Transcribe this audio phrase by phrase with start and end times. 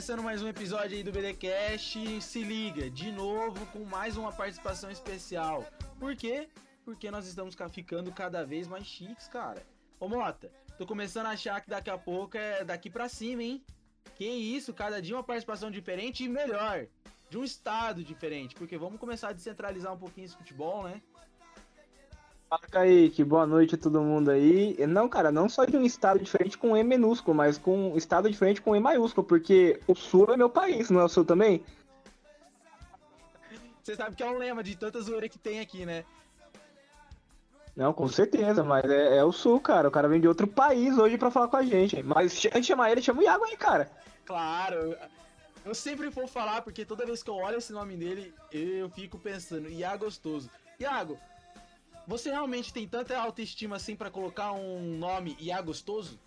[0.00, 2.22] começando mais um episódio aí do BDcast.
[2.22, 5.62] Se liga, de novo com mais uma participação especial.
[5.98, 6.48] Por quê?
[6.86, 9.62] Porque nós estamos ficando cada vez mais chiques, cara.
[9.98, 13.62] Ô Mota, tô começando a achar que daqui a pouco é daqui pra cima, hein?
[14.14, 16.86] Que isso, cada dia uma participação diferente e melhor.
[17.28, 21.02] De um estado diferente, porque vamos começar a descentralizar um pouquinho esse futebol, né?
[22.70, 23.24] Kaique.
[23.24, 24.76] Boa noite a todo mundo aí.
[24.86, 28.30] Não, cara, não só de um estado diferente com E minúsculo, mas com um estado
[28.30, 31.64] diferente com E maiúsculo, porque o Sul é meu país, não é o Sul também?
[33.82, 36.04] Você sabe que é um lema de tanta zoeira que tem aqui, né?
[37.74, 39.88] Não, com certeza, mas é, é, o Sul, cara.
[39.88, 42.02] O cara vem de outro país hoje pra falar com a gente.
[42.02, 43.90] Mas a gente chamar ele, chama o Iago aí, cara.
[44.24, 44.96] Claro.
[45.64, 49.18] Eu sempre vou falar, porque toda vez que eu olho esse nome dele, eu fico
[49.18, 50.50] pensando, Iago gostoso.
[50.78, 51.18] Iago,
[52.06, 56.18] você realmente tem tanta autoestima assim para colocar um nome e é gostoso?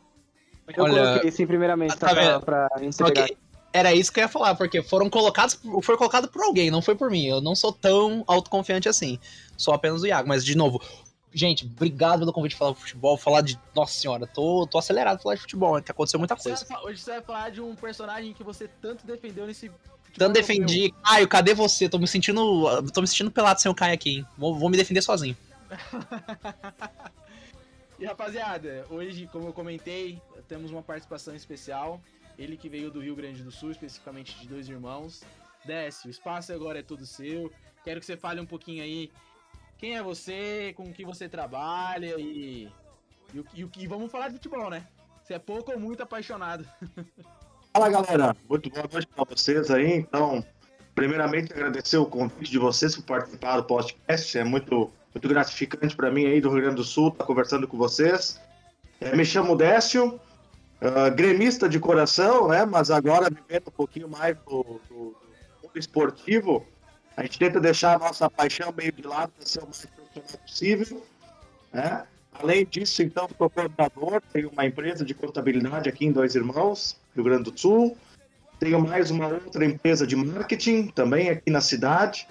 [0.76, 3.28] Eu Olha, coloquei sim, primeiramente, tá, tá pra, pra entregar.
[3.74, 6.96] Era isso que eu ia falar, porque foram colocados, foi colocado por alguém, não foi
[6.96, 7.26] por mim.
[7.26, 9.18] Eu não sou tão autoconfiante assim.
[9.58, 10.28] Sou apenas o Iago.
[10.28, 10.80] Mas, de novo,
[11.34, 13.60] gente, obrigado pelo convite de falar de futebol, falar de.
[13.76, 16.66] Nossa senhora, tô, tô acelerado pra falar de futebol, que aconteceu muita coisa.
[16.84, 19.72] Hoje você vai falar de um personagem que você tanto defendeu nesse.
[20.16, 20.94] Tanto defendi.
[21.04, 21.90] Caio, cadê você?
[21.90, 22.84] Tô me sentindo.
[22.92, 24.28] Tô me sentindo pelado sem o Caio aqui, hein?
[24.38, 25.36] Vou, vou me defender sozinho.
[28.00, 32.02] e rapaziada, hoje, como eu comentei, temos uma participação especial.
[32.38, 35.22] Ele que veio do Rio Grande do Sul, especificamente de dois irmãos.
[35.66, 37.52] Desce, o espaço agora é todo seu.
[37.84, 39.12] Quero que você fale um pouquinho aí
[39.78, 42.72] quem é você, com que você trabalha e.
[43.34, 44.88] E, e, e vamos falar de futebol, né?
[45.24, 46.68] Você é pouco ou muito apaixonado.
[47.74, 49.94] Fala galera, muito boa noite para vocês aí.
[49.94, 50.46] Então,
[50.94, 54.38] primeiramente agradecer o convite de vocês por participar do podcast.
[54.38, 57.68] É muito muito gratificante para mim aí do Rio Grande do Sul estar tá conversando
[57.68, 58.42] com vocês.
[59.00, 60.20] É, me chamo Décio,
[60.82, 62.66] uh, gremista de coração, né?
[62.66, 65.18] Mas agora vivendo um pouquinho mais do, do, do
[65.64, 66.66] mundo esportivo,
[67.16, 70.40] a gente tenta deixar a nossa paixão meio de lado para ser o mais profissional
[70.46, 71.04] possível,
[71.72, 72.06] né?
[72.34, 77.24] Além disso, então, sou contador, tenho uma empresa de contabilidade aqui em Dois Irmãos, Rio
[77.24, 77.96] Grande do Sul.
[78.60, 82.28] Tenho mais uma outra empresa de marketing, também aqui na cidade.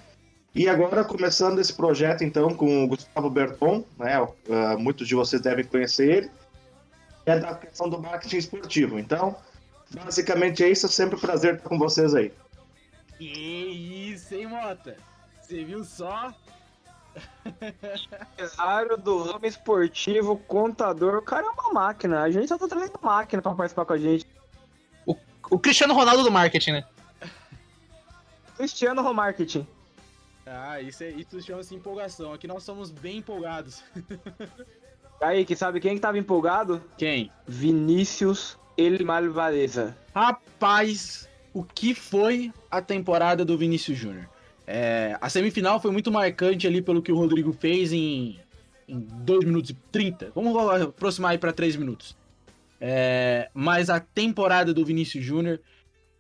[0.55, 4.21] E agora começando esse projeto então com o Gustavo Berton, né?
[4.21, 6.31] Uh, muitos de vocês devem conhecer ele.
[7.25, 8.99] É da questão do marketing esportivo.
[8.99, 9.35] Então,
[9.91, 10.87] basicamente é isso.
[10.87, 12.33] É sempre um prazer estar com vocês aí.
[13.17, 14.97] Que isso, hein, Mota?
[15.41, 16.35] Você viu só?
[17.61, 22.23] Empresário do ramo esportivo, contador, o cara é uma máquina.
[22.23, 24.27] A gente só tá trazendo máquina pra participar com a gente.
[25.07, 25.17] O,
[25.51, 26.85] o Cristiano Ronaldo do marketing, né?
[28.57, 29.67] Cristiano Romarketing.
[30.47, 32.33] Ah, isso, é, isso chama-se empolgação.
[32.33, 33.83] Aqui nós somos bem empolgados.
[35.21, 36.83] Aí, que sabe quem que tava empolgado?
[36.99, 37.31] Quem?
[37.47, 39.97] Vinícius El Malvadeza.
[40.13, 44.29] Rapaz, o que foi a temporada do Vinícius Júnior?
[44.67, 48.41] É, a semifinal foi muito marcante ali pelo que o Rodrigo fez em,
[48.89, 50.33] em 2 minutos e 30.
[50.35, 52.17] Vamos aproximar aí para 3 minutos.
[52.81, 55.61] É, mas a temporada do Vinícius Júnior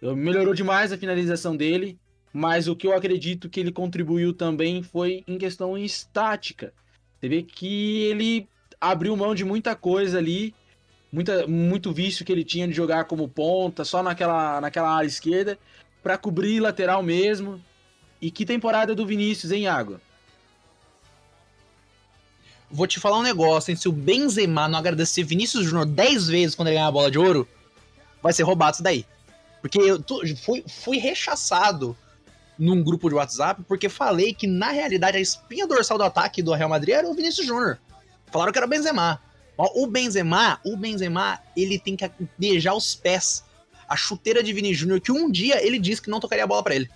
[0.00, 1.98] melhorou demais a finalização dele.
[2.32, 6.72] Mas o que eu acredito que ele contribuiu também foi em questão estática.
[7.20, 8.48] Você vê que ele
[8.80, 10.54] abriu mão de muita coisa ali,
[11.12, 15.58] muita, muito vício que ele tinha de jogar como ponta, só naquela, naquela área esquerda,
[16.02, 17.62] para cobrir lateral mesmo.
[18.20, 20.00] E que temporada do Vinícius, hein, Água?
[22.70, 23.76] Vou te falar um negócio, hein?
[23.76, 27.18] Se o Benzema não agradecer Vinícius Júnior 10 vezes quando ele ganhar a bola de
[27.18, 27.46] ouro,
[28.22, 29.04] vai ser roubado isso daí.
[29.60, 31.96] Porque eu tô, fui, fui rechaçado
[32.58, 36.52] num grupo de WhatsApp porque falei que, na realidade, a espinha dorsal do ataque do
[36.52, 37.78] Real Madrid era o Vinícius Júnior.
[38.30, 39.20] Falaram que era o Benzema.
[39.56, 43.44] O Benzema, o Benzema, ele tem que beijar os pés.
[43.88, 46.62] A chuteira de Vini Júnior, que um dia ele disse que não tocaria a bola
[46.62, 46.90] para ele.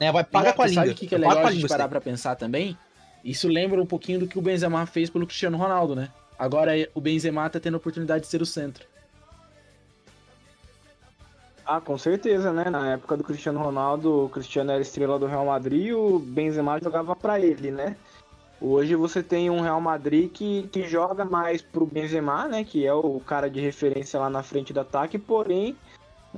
[0.00, 0.82] Né, vai pagar com a língua.
[0.82, 2.76] Sabe o que, que é legal a gente parar pra pensar também?
[3.24, 6.08] Isso lembra um pouquinho do que o Benzema fez pelo Cristiano Ronaldo, né?
[6.38, 8.84] Agora o Benzema tá tendo a oportunidade de ser o centro.
[11.74, 12.68] Ah, com certeza, né?
[12.68, 16.78] Na época do Cristiano Ronaldo, o Cristiano era estrela do Real Madrid e o Benzema
[16.78, 17.96] jogava para ele, né?
[18.60, 22.62] Hoje você tem um Real Madrid que, que joga mais pro Benzema, né?
[22.62, 25.74] Que é o cara de referência lá na frente do ataque, porém,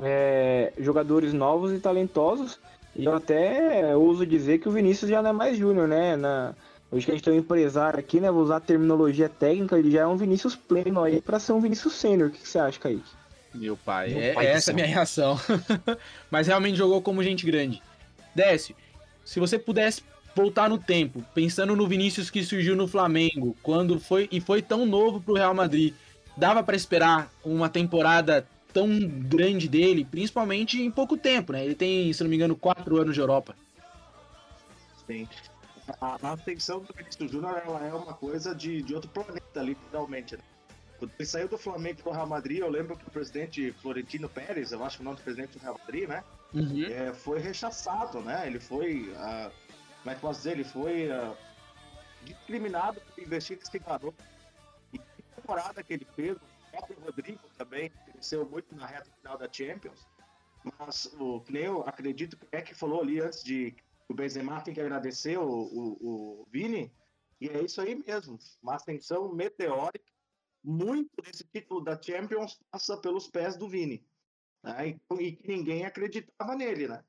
[0.00, 2.60] é, jogadores novos e talentosos.
[2.94, 6.14] E eu até ouso dizer que o Vinícius já não é mais júnior, né?
[6.14, 6.54] Na,
[6.92, 8.30] hoje que a gente tem um empresário aqui, né?
[8.30, 11.60] Vou usar a terminologia técnica, ele já é um Vinícius pleno aí para ser um
[11.60, 12.28] Vinícius sênior.
[12.28, 13.23] O que, que você acha, Kaique?
[13.54, 15.38] Meu pai, Meu é, pai essa é a minha reação.
[16.30, 17.80] Mas realmente jogou como gente grande.
[18.34, 18.74] Décio,
[19.24, 20.02] se você pudesse
[20.34, 24.84] voltar no tempo, pensando no Vinícius que surgiu no Flamengo, quando foi e foi tão
[24.84, 25.94] novo pro Real Madrid,
[26.36, 31.64] dava para esperar uma temporada tão grande dele, principalmente em pouco tempo, né?
[31.64, 33.54] Ele tem, se não me engano, quatro anos de Europa.
[35.06, 35.28] Sim.
[36.00, 40.36] A, a atenção do Vinícius Júnior ela é uma coisa de, de outro planeta, literalmente.
[40.36, 40.42] Né?
[41.04, 44.28] Quando ele saiu do Flamengo para o Real Madrid, eu lembro que o presidente Florentino
[44.28, 46.24] Pérez, eu acho que o nome do presidente do Real Madrid, né?
[46.52, 46.84] Uhum.
[46.84, 48.46] É, foi rechaçado, né?
[48.46, 49.10] Ele foi.
[49.10, 49.52] Uh,
[50.02, 50.52] como é que posso dizer?
[50.52, 51.36] Ele foi uh,
[52.22, 54.22] discriminado por investir nesse garoto.
[54.92, 59.36] E a temporada que ele fez, o próprio Rodrigo também cresceu muito na reta final
[59.36, 60.06] da Champions.
[60.78, 63.74] Mas o que eu acredito que é que falou ali antes de
[64.08, 66.90] o Benzema tem que agradecer o, o, o Vini.
[67.40, 68.38] E é isso aí mesmo.
[68.62, 70.13] Uma ascensão meteórica.
[70.64, 74.02] Muito desse título da Champions passa pelos pés do Vini.
[74.62, 74.98] Né?
[75.20, 77.04] E, que ninguém acreditava nele, né?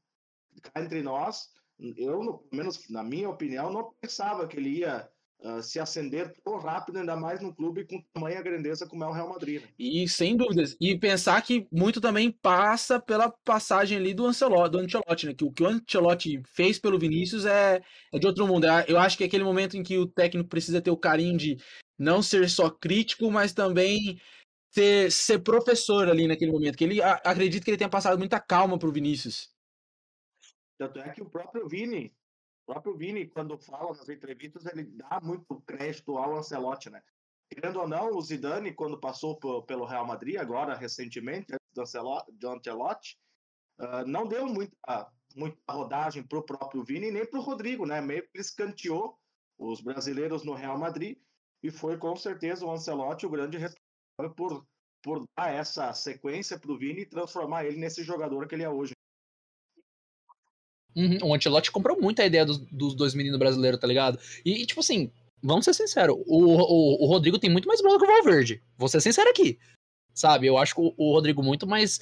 [0.75, 5.09] Entre nós, eu, pelo menos na minha opinião, não pensava que ele ia
[5.39, 9.11] uh, se acender tão rápido, ainda mais num clube com tamanha grandeza como é o
[9.11, 9.61] Real Madrid.
[9.61, 9.67] Né?
[9.77, 10.75] E sem dúvidas.
[10.79, 15.33] E pensar que muito também passa pela passagem ali do Ancelotti, do Ancelotti né?
[15.33, 17.81] Que o que o Ancelotti fez pelo Vinícius é,
[18.11, 18.67] é de outro mundo.
[18.87, 21.57] Eu acho que é aquele momento em que o técnico precisa ter o carinho de
[21.97, 24.19] não ser só crítico, mas também
[24.71, 26.77] ser, ser professor ali naquele momento.
[26.77, 29.53] Que ele acredito que ele tenha passado muita calma pro Vinícius.
[30.77, 32.13] Tanto é que o próprio Vini,
[32.67, 37.01] o próprio Vini, quando fala nas entrevistas, ele dá muito crédito ao Ancelotti, né?
[37.49, 41.67] Querendo ou não, o Zidane, quando passou pelo Real Madrid, agora recentemente, antes
[42.33, 43.17] do Ancelotti,
[43.79, 48.01] uh, não deu muita, muita rodagem para o próprio Vini nem para o Rodrigo, né?
[48.01, 49.17] Meio que escanteou
[49.57, 51.17] os brasileiros no Real Madrid
[51.65, 54.63] e foi com certeza o Ancelotti o grande responsável por,
[55.01, 58.69] por dar essa sequência para o Vini e transformar ele nesse jogador que ele é
[58.69, 58.93] hoje.
[60.95, 64.19] Uhum, o Ancelotti comprou muito a ideia dos, dos dois meninos brasileiros, tá ligado?
[64.45, 67.97] E, e tipo assim, vamos ser sinceros, o, o, o, Rodrigo tem muito mais bola
[67.97, 68.61] que o Valverde.
[68.77, 69.57] Vou ser sincero aqui.
[70.13, 71.99] Sabe, eu acho que o, o Rodrigo muito mais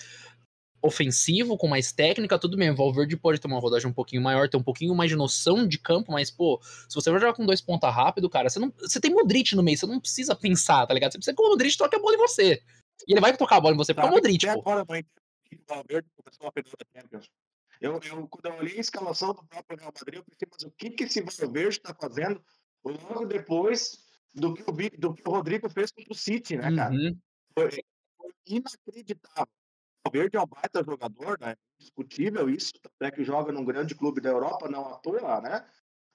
[0.83, 2.69] ofensivo, com mais técnica, tudo bem.
[2.69, 5.65] O Valverde pode ter uma rodagem um pouquinho maior, ter um pouquinho mais de noção
[5.65, 6.59] de campo, mas, pô,
[6.89, 8.71] se você vai jogar com dois ponta rápido, cara, você não.
[8.79, 11.13] Você tem Modric no meio, você não precisa pensar, tá ligado?
[11.13, 12.61] Você precisa que o Modric toque a bola em você.
[13.07, 14.59] E ele vai tocar a bola em você, porque é o Modric, pô.
[14.59, 15.05] Agora, mãe,
[15.53, 17.31] o Valverde começou a perder da Champions.
[17.79, 20.71] Eu, eu, quando eu olhei a escalação do próprio Real Madrid, eu pensei, mas o
[20.71, 22.43] que, que esse Valverde está fazendo
[22.83, 23.97] logo depois
[24.33, 26.93] do que, o, do que o Rodrigo fez contra o City, né, cara?
[26.93, 27.17] Uhum.
[27.53, 29.62] Foi, foi, inacreditável.
[30.05, 31.55] O Valverde é um baita jogador, né?
[31.79, 35.65] Discutível isso, até que joga num grande clube da Europa, não à toa, né?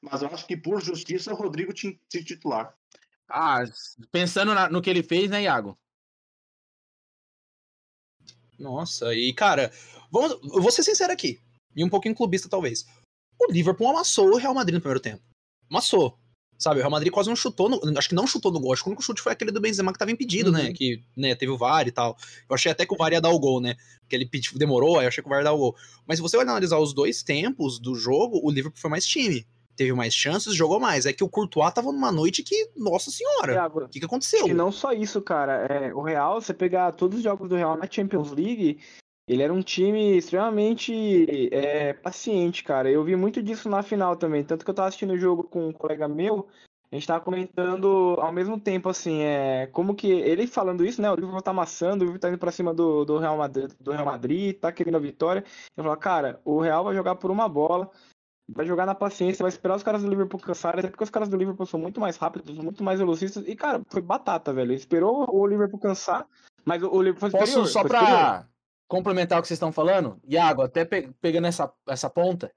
[0.03, 2.77] Mas eu acho que por justiça o Rodrigo tinha que ser titular.
[3.29, 3.65] Ah,
[4.13, 5.79] pensando na, no que ele fez, né, Iago?
[8.59, 9.73] Nossa, e cara,
[10.11, 11.41] vamos, eu vou ser sincero aqui
[11.75, 12.85] e um pouquinho clubista talvez.
[13.41, 15.23] O Liverpool amassou o Real Madrid no primeiro tempo.
[15.71, 16.19] Amassou.
[16.59, 18.83] Sabe, o Real Madrid quase não chutou, no, acho que não chutou no gol, acho
[18.83, 20.67] que o único chute foi aquele do Benzema que tava impedido, né, uhum.
[20.67, 22.17] né, que né, teve o VAR e tal.
[22.51, 23.77] Eu achei até que o VAR ia dar o gol, né,
[24.09, 25.77] que ele demorou, aí eu achei que o VAR ia dar o gol.
[26.05, 29.47] Mas se você olhar analisar os dois tempos do jogo, o Liverpool foi mais time.
[29.77, 31.07] Teve mais chances, jogou mais.
[31.07, 34.49] É que o Courtois tava numa noite que, nossa senhora, o que, que aconteceu?
[34.49, 35.67] E não só isso, cara.
[35.67, 38.81] É, o Real, você pegar todos os jogos do Real na Champions League,
[39.29, 42.91] ele era um time extremamente é, paciente, cara.
[42.91, 44.43] Eu vi muito disso na final também.
[44.43, 46.49] Tanto que eu tava assistindo o jogo com um colega meu,
[46.91, 51.11] a gente tava comentando ao mesmo tempo, assim, é, como que ele falando isso, né?
[51.11, 53.93] O Liverpool tá amassando, o Liverpool tá indo pra cima do, do, Real, Madrid, do
[53.93, 55.45] Real Madrid, tá querendo a vitória.
[55.77, 57.91] Eu falo, cara, o Real vai jogar por uma bola,
[58.49, 61.29] vai jogar na paciência, vai esperar os caras do Liverpool cansarem, até porque os caras
[61.29, 63.47] do Liverpool são muito mais rápidos, muito mais velocistas.
[63.47, 64.73] E, cara, foi batata, velho.
[64.73, 66.27] Esperou o Liverpool cansar,
[66.65, 67.61] mas o Liverpool foi superior.
[67.61, 68.01] Posso só pra.
[68.01, 68.58] Superior
[68.89, 72.53] complementar o que vocês estão falando, Iago, até pe pegando essa, essa ponta,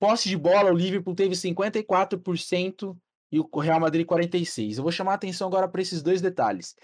[0.00, 2.96] posse de bola, o Liverpool teve 54%
[3.32, 4.76] e o Real Madrid 46%.
[4.76, 6.76] Eu vou chamar a atenção agora para esses dois detalhes.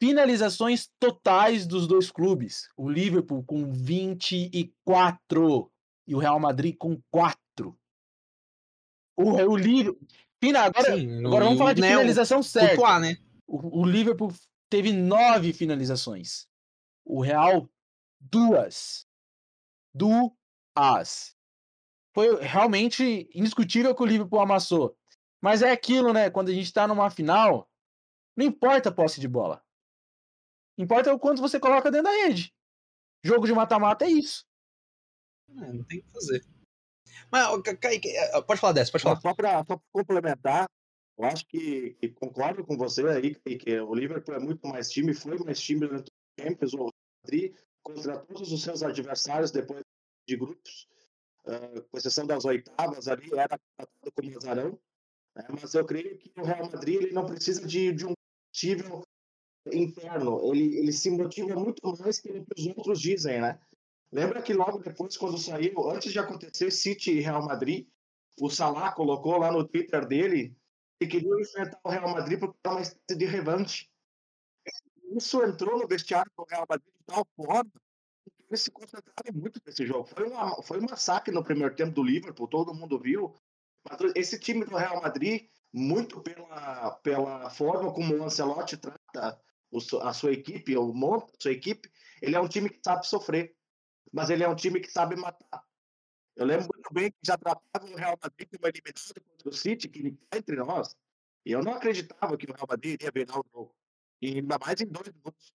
[0.00, 2.68] Finalizações totais dos dois clubes.
[2.76, 5.70] O Liverpool com 24
[6.06, 7.36] e o Real Madrid com 4.
[9.16, 10.00] O, o Liverpool.
[10.54, 13.00] Agora, Sim, agora vamos falar de né, finalização certa.
[13.00, 13.16] né?
[13.46, 14.32] O, o Liverpool
[14.70, 16.46] teve nove finalizações.
[17.04, 17.68] O Real
[18.20, 19.06] duas.
[19.94, 21.36] Duas.
[22.14, 24.96] Foi realmente indiscutível que o Liverpool amassou.
[25.40, 26.30] Mas é aquilo, né?
[26.30, 27.70] Quando a gente tá numa final,
[28.36, 29.62] não importa a posse de bola.
[30.78, 32.54] Importa o quanto você coloca dentro da rede.
[33.24, 34.46] Jogo de mata-mata é isso.
[35.50, 36.44] É, não tem o que fazer.
[37.30, 39.20] Mas, Kaique, é, pode falar dessa, pode falar.
[39.20, 40.66] Só para complementar,
[41.18, 45.14] eu acho que, que, concordo com você aí, que o Liverpool é muito mais time,
[45.14, 46.90] foi mais time durante o Champions, o
[47.24, 47.54] Madrid
[47.86, 49.84] contra todos os seus adversários depois
[50.26, 50.88] de grupos,
[51.46, 54.78] uh, com exceção das oitavas ali, era tratado como azarão.
[55.36, 55.44] Né?
[55.50, 58.14] Mas eu creio que o Real Madrid ele não precisa de, de um
[58.52, 59.02] possível
[59.72, 63.58] interno, ele, ele se motiva muito mais que os outros dizem, né?
[64.12, 67.86] Lembra que logo depois, quando saiu, antes de acontecer City e Real Madrid,
[68.40, 70.56] o Salah colocou lá no Twitter dele
[70.98, 73.88] que queria enfrentar o Real Madrid porque era uma espécie de revanche.
[75.14, 77.70] Isso entrou no vestiário do Real Madrid de tal forma
[78.24, 80.04] que eles se concentraram muito nesse jogo.
[80.04, 83.34] Foi, uma, foi um massacre no primeiro tempo do Liverpool, todo mundo viu.
[84.14, 89.40] Esse time do Real Madrid, muito pela, pela forma como o Ancelotti trata
[90.02, 93.56] a sua equipe, ou monta a sua equipe, ele é um time que sabe sofrer
[94.16, 95.62] mas ele é um time que sabe matar.
[96.34, 99.88] Eu lembro muito bem que já tratava o Real Madrid como eliminado contra o City,
[99.88, 100.96] que está entre nós,
[101.44, 103.75] e eu não acreditava que o Real Madrid iria virar o jogo.
[104.20, 105.52] E ainda mais em dois minutos.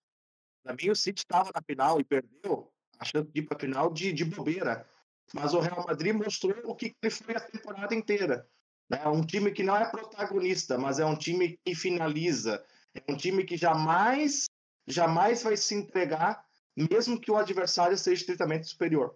[0.62, 3.93] Para mim, o City estava na final e perdeu, achando de ir para a final
[3.93, 4.88] de, de bobeira.
[5.33, 8.49] Mas o Real Madrid mostrou o que ele foi a temporada inteira.
[8.90, 12.64] É um time que não é protagonista, mas é um time que finaliza.
[12.95, 14.47] É um time que jamais,
[14.87, 16.45] jamais vai se entregar
[16.76, 19.14] mesmo que o adversário seja estritamente superior.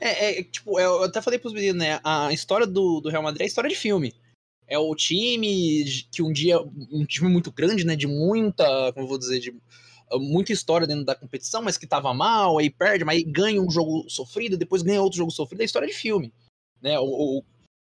[0.00, 2.00] É, é tipo, eu até falei pros meninos, né?
[2.04, 4.14] A história do, do Real Madrid é história de filme.
[4.68, 6.60] É o time que um dia.
[6.92, 7.96] Um time muito grande, né?
[7.96, 8.92] De muita.
[8.92, 9.40] Como eu vou dizer?
[9.40, 9.54] De
[10.16, 13.70] muita história dentro da competição, mas que tava mal, aí perde, mas aí ganha um
[13.70, 15.60] jogo sofrido, depois ganha outro jogo sofrido.
[15.60, 16.32] É história de filme.
[16.80, 16.98] Né?
[16.98, 17.44] O, o,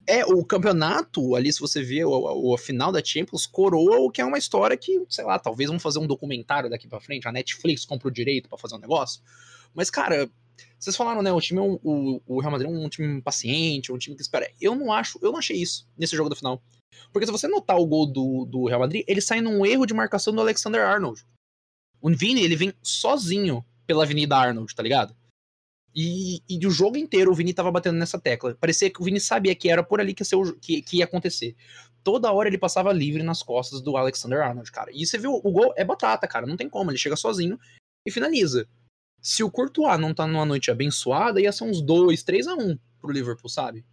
[0.07, 4.21] é, o campeonato, ali, se você vê o, o, final da Champions, coroa o que
[4.21, 7.33] é uma história que, sei lá, talvez vamos fazer um documentário daqui para frente, a
[7.33, 9.23] Netflix compra o direito para fazer um negócio.
[9.75, 10.29] Mas, cara,
[10.79, 13.99] vocês falaram, né, o time, é o, o Real Madrid é um time paciente, um
[13.99, 14.51] time que espera.
[14.61, 16.63] Eu não acho, eu não achei isso nesse jogo da final.
[17.13, 19.95] Porque se você notar o gol do, do Real Madrid, ele sai num erro de
[19.95, 21.25] marcação do Alexander Arnold.
[22.01, 25.15] O Vini, ele vem sozinho pela Avenida Arnold, tá ligado?
[25.95, 28.55] E, e o jogo inteiro o Vini tava batendo nessa tecla.
[28.55, 31.05] Parecia que o Vini sabia que era por ali que ia, o, que, que ia
[31.05, 31.55] acontecer.
[32.03, 34.91] Toda hora ele passava livre nas costas do Alexander Arnold, cara.
[34.93, 36.47] E você viu, o gol é batata, cara.
[36.47, 36.91] Não tem como.
[36.91, 37.59] Ele chega sozinho
[38.07, 38.67] e finaliza.
[39.23, 42.77] Se o Courtois não tá numa noite abençoada, ia ser uns 2, 3 a 1
[43.01, 43.87] pro Liverpool, sabe?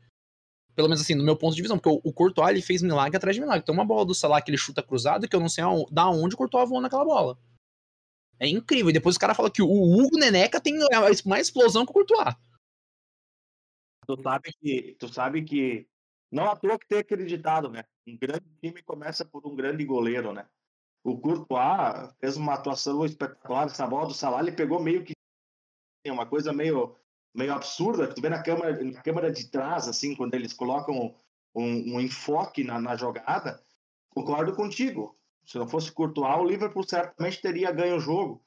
[0.76, 1.78] Pelo menos assim, no meu ponto de visão.
[1.78, 3.64] Porque o, o Courtois, ele fez milagre atrás de milagre.
[3.64, 6.34] Tem uma bola do Salah que ele chuta cruzado que eu não sei da onde
[6.34, 7.38] o Courtois voou naquela bola.
[8.40, 8.90] É incrível.
[8.90, 10.80] E depois os caras falam que o Hugo Neneca tem
[11.26, 12.34] mais explosão que o Courtois.
[14.08, 15.88] Tu sabe que, tu sabe que
[16.32, 17.84] não à toa que tem aquele ditado, né?
[18.08, 20.48] Um grande time começa por um grande goleiro, né?
[21.04, 23.68] O Courtois fez uma atuação espetacular.
[23.68, 25.14] Essa bola do Salah, ele pegou meio que
[26.08, 26.96] uma coisa meio,
[27.34, 28.08] meio absurda.
[28.08, 31.16] Tu vê na câmera, na câmera de trás, assim, quando eles colocam
[31.56, 33.64] um, um enfoque na, na jogada.
[34.10, 35.18] Concordo contigo.
[35.46, 38.44] Se não fosse Courtois, o Liverpool certamente teria ganho o jogo.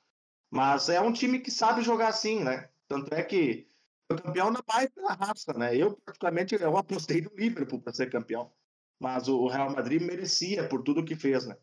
[0.50, 2.68] Mas é um time que sabe jogar assim, né?
[2.86, 3.66] Tanto é que
[4.06, 5.74] foi campeão na base da raça, né?
[5.76, 8.52] Eu, praticamente, eu apostei no Liverpool para ser campeão.
[9.00, 11.56] Mas o Real Madrid merecia por tudo que fez, né?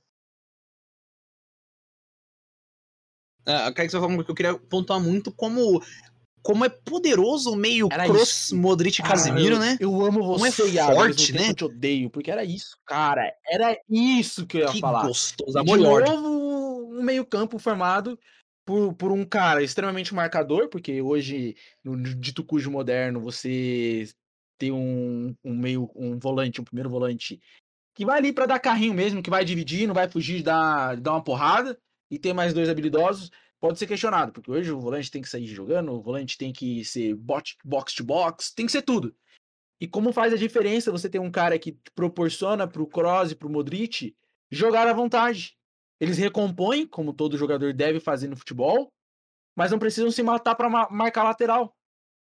[3.45, 5.81] É, que você falou que eu queria pontuar muito como
[6.41, 8.55] como é poderoso o meio era Kroos, isso.
[8.57, 9.77] Modric e Casemiro, eu, né?
[9.79, 11.49] Eu amo você, Como é forte, né?
[11.49, 13.33] Eu te odeio, porque era isso, cara.
[13.45, 15.05] Era isso que eu ia Que falar.
[15.05, 15.51] gostoso.
[15.51, 16.13] De Amor e ódio.
[16.13, 18.17] novo, um meio campo formado
[18.65, 24.07] por, por um cara extremamente marcador, porque hoje, no dito cujo moderno, você
[24.57, 27.39] tem um, um meio, um volante, um primeiro volante,
[27.95, 30.95] que vai ali para dar carrinho mesmo, que vai dividir, não vai fugir de dar,
[30.95, 31.77] de dar uma porrada,
[32.09, 35.45] e tem mais dois habilidosos, pode ser questionado, porque hoje o volante tem que sair
[35.45, 39.15] jogando, o volante tem que ser bot, box to box, tem que ser tudo.
[39.79, 43.49] E como faz a diferença você ter um cara que proporciona pro Kroos e pro
[43.49, 44.15] Modric
[44.51, 45.57] jogar à vontade.
[45.99, 48.91] Eles recompõem, como todo jogador deve fazer no futebol,
[49.55, 51.75] mas não precisam se matar para marcar lateral.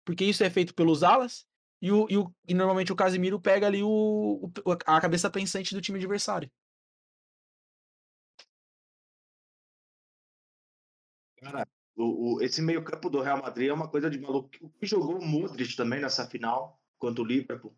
[0.04, 1.46] Porque isso é feito pelos alas
[1.80, 4.50] e, o, e, o, e normalmente o Casimiro pega ali o,
[4.86, 6.50] a cabeça pensante do time adversário.
[11.40, 11.66] Cara,
[11.96, 14.50] o, o, esse meio-campo do Real Madrid é uma coisa de maluco.
[14.60, 17.74] O que jogou o Modric também nessa final contra o Liverpool.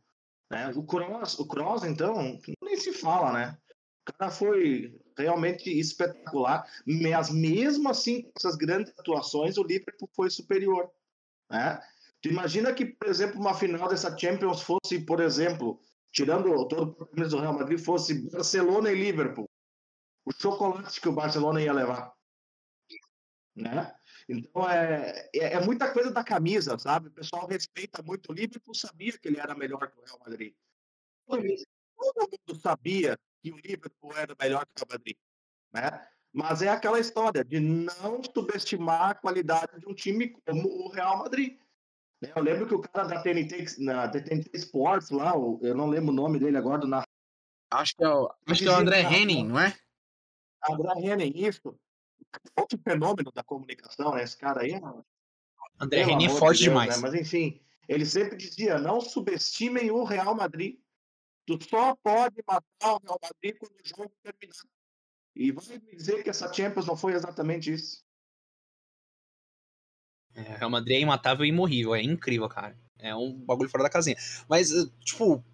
[0.51, 0.71] Né?
[0.75, 3.59] O Kroos, o Kroos, então, nem se fala, né?
[4.09, 10.29] O cara foi realmente espetacular, mas mesmo assim, com essas grandes atuações, o Liverpool foi
[10.29, 10.91] superior.
[11.49, 11.81] Né?
[12.21, 17.29] Tu imagina que, por exemplo, uma final dessa Champions fosse, por exemplo, tirando todo o
[17.29, 19.49] do Real Madrid, fosse Barcelona e Liverpool.
[20.25, 22.13] O chocolate que o Barcelona ia levar.
[23.55, 23.95] Né?
[24.29, 27.09] Então é, é, é, muita coisa da camisa, sabe?
[27.09, 30.55] O pessoal respeita muito o Liverpool, sabia que ele era melhor que o Real Madrid.
[31.27, 35.17] Todo mundo sabia que o Liverpool era melhor que o Real Madrid,
[35.73, 36.09] né?
[36.33, 41.19] Mas é aquela história de não subestimar a qualidade de um time como o Real
[41.19, 41.59] Madrid.
[42.23, 42.33] Né?
[42.35, 46.17] Eu lembro que o cara da TNT, na TNT Sports lá, eu não lembro o
[46.17, 47.05] nome dele agora, na
[47.73, 49.75] Acho que é o, acho que é o André Henning, não é?
[50.69, 51.75] André Henning, isso.
[52.57, 54.23] Outro fenômeno da comunicação, né?
[54.23, 54.75] Esse cara aí.
[55.81, 56.97] André pelo Reni é amor de forte Deus, demais.
[56.97, 57.03] né?
[57.03, 60.79] Mas enfim, ele sempre dizia: não subestimem o Real Madrid.
[61.47, 64.55] Tu só pode matar o Real Madrid quando o jogo terminar.
[65.35, 68.05] E vai me dizer que essa Champions não foi exatamente isso.
[70.35, 72.79] É, o Real Madrid é imatável e imorrível, é incrível, cara.
[72.99, 74.17] É um bagulho fora da casinha.
[74.49, 75.45] Mas, eh, tipo,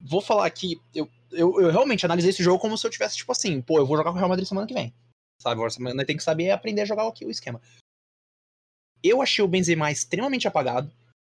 [0.00, 3.32] vou falar aqui, eu, eu, eu realmente analisei esse jogo como se eu tivesse, tipo
[3.32, 4.94] assim, pô, eu vou jogar com o Real Madrid semana que vem.
[5.44, 5.56] Sabe?
[5.56, 7.60] Agora semana tem que saber aprender a jogar aqui o esquema.
[9.02, 10.90] Eu achei o Benzema extremamente apagado.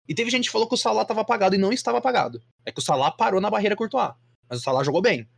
[0.08, 2.42] E teve gente que falou que o Salah tava apagado e não estava apagado.
[2.66, 4.16] É que o Salah parou na barreira Courtois.
[4.50, 5.30] Mas o Salah jogou bem.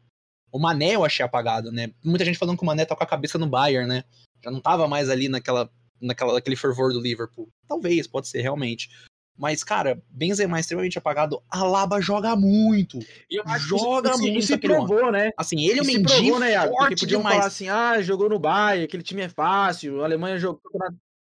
[0.49, 1.93] O Mané eu achei apagado, né?
[2.01, 4.05] Muita gente falando que o Mané tá com a cabeça no Bayern, né?
[4.41, 7.49] Já não tava mais ali naquela, naquela, naquele fervor do Liverpool.
[7.67, 8.89] Talvez, pode ser, realmente.
[9.37, 11.41] Mas, cara, Benzema é extremamente apagado.
[11.49, 12.99] Alaba joga muito.
[13.29, 15.31] E Joga isso, muito se provou, né?
[15.35, 16.75] Assim, ele é um se Mendy provou, né, Iago?
[16.75, 17.35] Porque podiam demais.
[17.37, 20.61] falar assim, ah, jogou no Bayern, aquele time é fácil, a Alemanha jogou...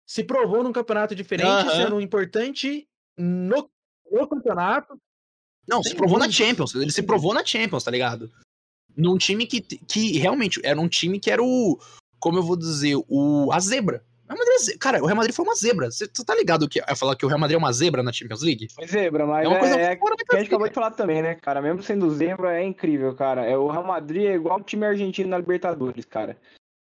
[0.05, 1.83] Se provou num campeonato diferente, Aham.
[1.83, 2.87] sendo importante
[3.17, 3.69] no,
[4.09, 4.97] no campeonato.
[5.67, 6.45] Não, se Sem provou na dúvida.
[6.45, 6.75] Champions.
[6.75, 8.31] Ele se provou na Champions, tá ligado?
[8.95, 11.77] Num time que, que realmente era um time que era o.
[12.19, 12.95] Como eu vou dizer?
[13.09, 14.03] O, a zebra.
[14.27, 15.89] Real Madrid é cara, o Real Madrid foi uma zebra.
[15.89, 18.43] Você tá ligado que é falar que o Real Madrid é uma zebra na Champions
[18.43, 18.67] League?
[18.73, 20.91] Foi zebra, mas É uma coisa é, é fora que a gente acabou de falar
[20.91, 21.61] também, né, cara?
[21.61, 23.45] Mesmo sendo zebra, é incrível, cara.
[23.45, 26.37] É, o Real Madrid é igual o time argentino na Libertadores, cara.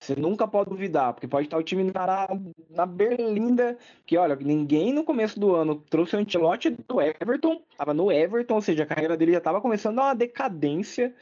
[0.04, 2.28] Você nunca pode duvidar, porque pode estar o time na,
[2.70, 7.94] na berlinda, que olha, ninguém no começo do ano trouxe o Ancelotti do Everton, tava
[7.94, 11.16] no Everton, ou seja, a carreira dele já tava começando a uma decadência.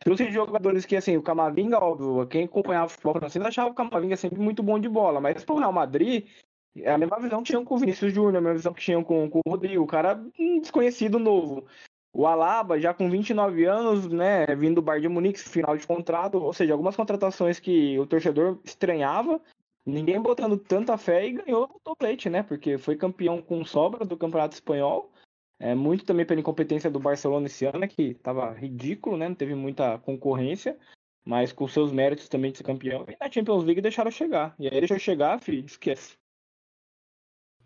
[0.00, 4.16] Trouxe jogadores que, assim, o Camavinga, óbvio, quem acompanhava o futebol francês achava o Camavinga
[4.16, 6.26] sempre muito bom de bola, mas pro Real Madrid,
[6.76, 9.02] é a mesma visão que tinham com o Vinícius Júnior, a mesma visão que tinham
[9.02, 11.66] com, com o Rodrigo, o cara um desconhecido novo.
[12.12, 16.38] O Alaba, já com 29 anos, né, vindo do Bayern de Munique, final de contrato,
[16.38, 19.40] ou seja, algumas contratações que o torcedor estranhava,
[19.84, 24.16] ninguém botando tanta fé e ganhou o doblete, né, porque foi campeão com sobra do
[24.16, 25.10] Campeonato Espanhol,
[25.58, 29.34] é, muito também pela incompetência do Barcelona esse ano, né, que tava ridículo, né, não
[29.34, 30.76] teve muita concorrência,
[31.24, 34.68] mas com seus méritos também de ser campeão, e na Champions League deixaram chegar, e
[34.68, 36.16] aí deixou chegar, filho, esquece.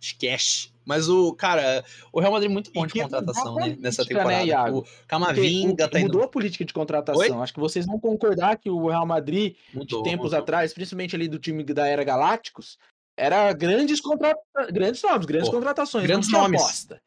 [0.01, 0.73] Esquece.
[0.87, 3.77] Mas o, cara, o Real Madrid é muito bom E de contratação, né?
[3.79, 4.45] Nessa política, né, temporada.
[4.45, 4.79] Iago?
[4.79, 6.07] o Camavinga tá indo.
[6.07, 7.43] mudou a política de contratação.
[7.43, 10.39] Acho que vocês vão concordar que o Real Madrid, de Mudou, tempos mudou.
[10.39, 12.79] atrás, principalmente ali do time da era Galácticos,
[13.15, 14.35] era grandes contra...
[14.73, 16.07] grandes nomes, grandes Pô, contratações.
[16.07, 16.63] grandes nomes.
[16.63, 17.03] aposta.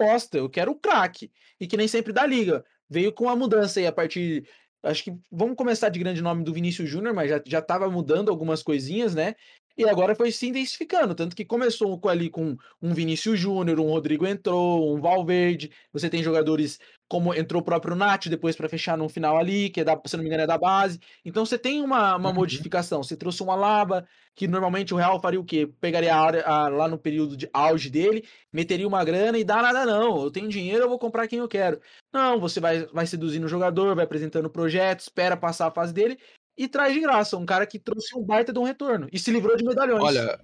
[0.00, 1.30] Aposta, eu quero o craque.
[1.60, 2.64] E que nem sempre dá liga.
[2.88, 4.48] Veio com a mudança aí a partir.
[4.82, 8.30] Acho que vamos começar de grande nome do Vinícius Júnior, mas já, já tava mudando
[8.30, 9.34] algumas coisinhas, né?
[9.76, 11.14] E agora foi se intensificando.
[11.14, 15.70] Tanto que começou com- ali com um Vinícius Júnior, um Rodrigo entrou, um Valverde.
[15.92, 16.78] Você tem jogadores
[17.08, 20.16] como entrou o próprio Nath depois para fechar no final ali, que é da, se
[20.16, 21.00] não me engano é da base.
[21.24, 22.34] Então você tem uma, uma Uhum.
[22.36, 23.02] modificação.
[23.02, 24.06] Você trouxe um Alaba,
[24.36, 25.66] que normalmente o Real faria o quê?
[25.80, 29.84] Pegaria a a- lá no período de auge dele, meteria uma grana e dá nada
[29.84, 30.22] não.
[30.22, 31.80] Eu tenho dinheiro, eu vou comprar quem eu quero.
[32.12, 35.92] Não, você vai, vai seduzindo o jogador, vai apresentando o projeto, espera passar a fase
[35.92, 36.18] dele
[36.60, 39.30] e traz de graça um cara que trouxe um baita de um retorno e se
[39.30, 40.02] livrou de medalhões.
[40.02, 40.38] Olha,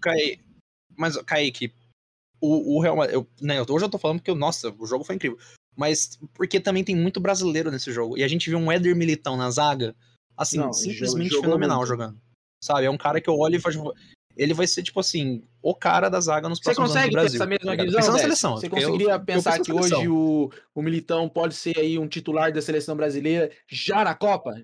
[0.00, 0.42] Kaique,
[0.96, 1.72] mas Kaique,
[2.40, 5.14] o, o Real Madrid, eu, né, hoje eu tô falando porque, nossa, o jogo foi
[5.14, 5.38] incrível.
[5.76, 8.18] Mas porque também tem muito brasileiro nesse jogo.
[8.18, 9.94] E a gente viu um Éder Militão na zaga,
[10.36, 11.88] assim, Não, simplesmente jogou fenomenal muito.
[11.88, 12.20] jogando.
[12.60, 13.94] Sabe, é um cara que eu olho e faço.
[14.36, 17.20] Ele vai ser, tipo assim, o cara da zaga nos Você próximos consegue anos do
[17.20, 17.36] Brasil.
[17.40, 17.86] essa mesma tá ligado?
[17.86, 18.00] visão?
[18.00, 18.26] Pensando na Décio?
[18.36, 18.56] seleção.
[18.56, 22.08] Você eu- conseguiria eu pensar penso que hoje o, o Militão pode ser aí um
[22.08, 24.60] titular da seleção brasileira já na Copa?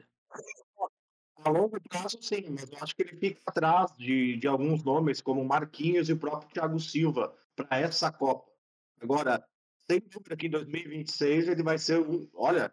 [1.44, 5.20] A longo prazo, sim, mas eu acho que ele fica atrás de, de alguns nomes,
[5.20, 8.50] como Marquinhos e o próprio Thiago Silva, para essa Copa.
[9.00, 9.46] Agora,
[9.90, 12.28] sem dúvida que em 2026 ele vai ser um.
[12.32, 12.72] Olha,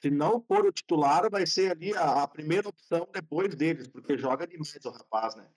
[0.00, 4.16] se não for o titular, vai ser ali a, a primeira opção depois deles, porque
[4.16, 5.48] joga demais o rapaz, né?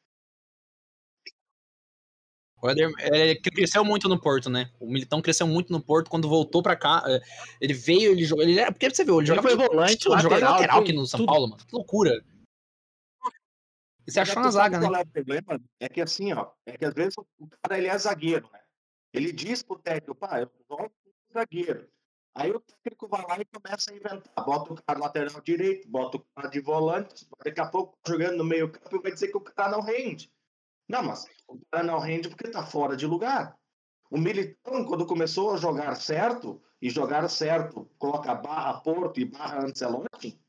[2.62, 4.69] O Éder é, que cresceu muito no Porto, né?
[4.80, 7.04] O Militão cresceu muito no Porto quando voltou pra cá.
[7.08, 7.19] é,
[7.60, 8.43] Ele veio, ele jogou.
[8.43, 10.52] Ele era, porque você viu, ele Ele jogava foi de- volante, ele jogava de lateral,
[10.54, 11.28] lateral foi aqui no São tudo.
[11.28, 11.63] Paulo, mano.
[11.65, 12.24] Que loucura.
[14.08, 14.86] E você é achou na zaga, né?
[14.86, 15.62] É o problema?
[15.80, 17.26] É que assim, ó, é que às vezes o
[17.63, 18.60] cara ele é zagueiro, né?
[19.13, 20.91] Ele diz pro técnico, pá, eu jogo
[21.34, 21.88] zagueiro.
[22.34, 24.45] Aí o técnico vai lá e começa a inventar.
[24.45, 28.38] Bota o cara lateral direito, bota o cara de volante, daqui a pouco tá jogando
[28.38, 30.32] no meio campo e vai dizer que o cara não rende.
[30.88, 33.58] Não, mas o cara não rende porque tá fora de lugar.
[34.10, 39.63] O Militão, quando começou a jogar certo, e jogar certo, coloca barra Porto e barra
[39.63, 40.41] Ancelotti,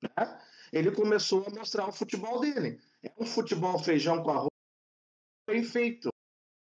[0.00, 0.40] né?
[0.72, 2.80] ele começou a mostrar o futebol dele.
[3.02, 4.48] É um futebol feijão com arroz
[5.46, 6.08] bem feito.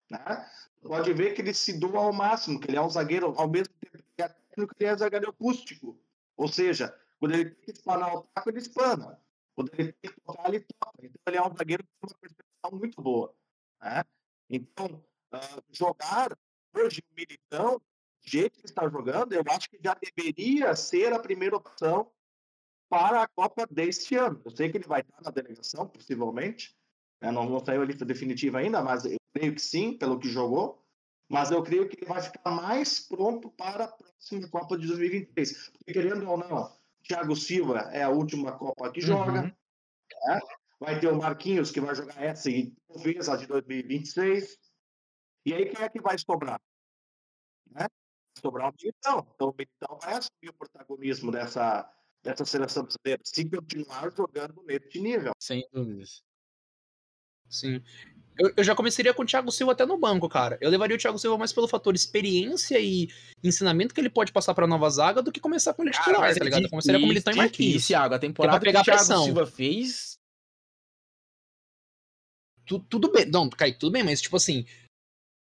[0.09, 0.49] Né?
[0.81, 3.73] Pode ver que ele se doa ao máximo, que ele é um zagueiro, ao mesmo
[3.81, 5.99] tempo que é técnico, ele é zagueiro acústico.
[6.37, 9.21] Ou seja, Quando ele tem que espanar o taco, ele espana.
[9.53, 10.93] Quando ele tem que tocar, ele toca.
[11.03, 13.33] Então ele é um zagueiro que tem uma muito boa.
[13.81, 14.03] Né?
[14.49, 16.37] Então, uh, jogar
[16.75, 21.19] hoje o Militão, do jeito que está jogando, eu acho que já deveria ser a
[21.19, 22.11] primeira opção
[22.89, 24.41] para a Copa deste ano.
[24.43, 26.75] Eu sei que ele vai estar na delegação, possivelmente.
[27.21, 27.31] Né?
[27.31, 30.83] Não, não saiu a lista definitiva ainda, mas eu creio que sim, pelo que jogou.
[31.29, 35.69] Mas eu creio que ele vai ficar mais pronto para a próxima Copa de 2023.
[35.69, 39.31] Porque, querendo ou não, Thiago Silva é a última Copa que joga.
[39.31, 39.53] Uhum.
[40.25, 40.39] Né?
[40.79, 44.57] Vai ter o Marquinhos, que vai jogar essa e talvez a de 2026.
[45.45, 46.61] E aí, quem é que vai sobrar?
[47.69, 47.87] Né?
[48.39, 49.27] Sobrar o Militão.
[49.35, 51.91] Então, o Militão vai assumir o protagonismo dessa,
[52.23, 55.33] dessa seleção brasileira, se continuar jogando nesse nível.
[55.37, 56.23] Sem dúvidas.
[57.49, 57.83] Sim.
[58.37, 60.57] Eu, eu, já começaria com o Thiago Silva até no banco, cara.
[60.61, 63.09] Eu levaria o Thiago Silva mais pelo fator experiência e
[63.43, 66.35] ensinamento que ele pode passar pra nova zaga do que começar com ele titular, cara,
[66.35, 66.63] tá ligado?
[66.63, 67.85] Eu começaria com o Militão e Marquinhos.
[67.85, 69.25] Thiago, a temporada que, pegar que o Thiago pressão.
[69.25, 70.08] Silva fez...
[72.69, 74.63] Tu, tudo bem, não, Kaique, tudo bem, mas tipo assim,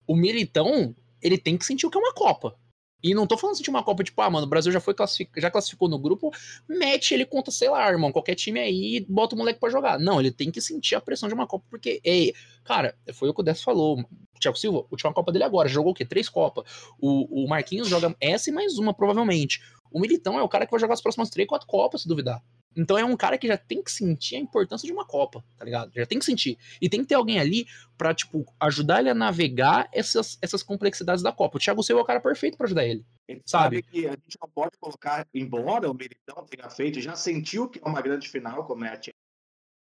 [0.05, 2.59] o Militão, ele tem que sentir o que é uma Copa.
[3.01, 5.39] E não tô falando de uma Copa, tipo, ah, mano, o Brasil já foi classific...
[5.39, 6.29] já classificou no grupo,
[6.67, 9.97] mete ele contra, sei lá, irmão, qualquer time aí bota o moleque pra jogar.
[9.97, 12.33] Não, ele tem que sentir a pressão de uma Copa, porque, ei,
[12.65, 14.01] cara, foi o que o Dess falou.
[14.01, 16.03] O Thiago Silva, última Copa dele agora, jogou o quê?
[16.03, 16.65] Três Copas.
[16.99, 19.61] O, o Marquinhos joga essa e mais uma, provavelmente.
[19.89, 22.43] O Militão é o cara que vai jogar as próximas três, quatro Copas, se duvidar.
[22.75, 25.63] Então é um cara que já tem que sentir a importância de uma Copa, tá
[25.63, 25.91] ligado?
[25.93, 26.57] Já tem que sentir.
[26.81, 27.65] E tem que ter alguém ali
[27.97, 31.57] pra, tipo, ajudar ele a navegar essas, essas complexidades da Copa.
[31.57, 33.05] O Thiago Silva é o cara perfeito para ajudar ele.
[33.27, 33.77] Ele sabe?
[33.77, 37.79] sabe que a gente não pode colocar, embora o Militão tenha feito, já sentiu que
[37.83, 38.99] é uma grande final, como é a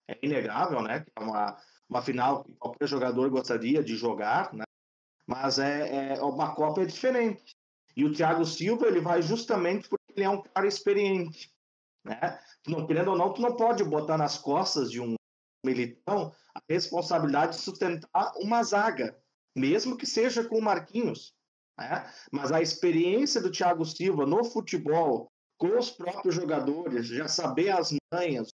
[0.09, 1.01] É inegável, né?
[1.01, 1.57] Que é uma,
[1.89, 4.65] uma final que qualquer jogador gostaria de jogar, né?
[5.27, 7.55] Mas é, é uma Copa é diferente.
[7.97, 11.51] E o Thiago Silva, ele vai justamente porque ele é um cara experiente.
[12.05, 12.41] Né?
[12.67, 15.15] Não, querendo ou não, tu não pode botar nas costas de um
[15.65, 19.17] militão a responsabilidade de sustentar uma zaga,
[19.57, 21.35] mesmo que seja com o Marquinhos.
[21.79, 22.11] Né?
[22.33, 27.95] Mas a experiência do Thiago Silva no futebol, com os próprios jogadores, já saber as
[28.13, 28.49] manhas,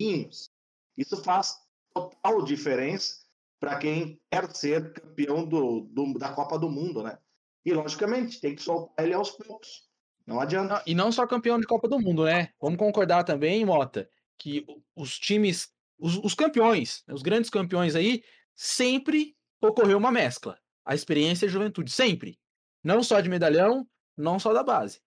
[0.00, 0.50] os
[0.96, 1.56] isso faz
[1.94, 3.26] total diferença
[3.60, 7.18] para quem quer ser campeão do, do, da Copa do Mundo, né?
[7.64, 9.85] E, logicamente, tem que soltar ele aos poucos.
[10.26, 10.82] Não adianta.
[10.86, 12.50] E não só campeão de Copa do Mundo, né?
[12.60, 18.22] Vamos concordar também, Mota, que os times, os, os campeões, os grandes campeões aí,
[18.54, 20.58] sempre ocorreu uma mescla.
[20.84, 22.38] A experiência e a juventude, sempre.
[22.82, 23.86] Não só de medalhão,
[24.16, 25.00] não só da base.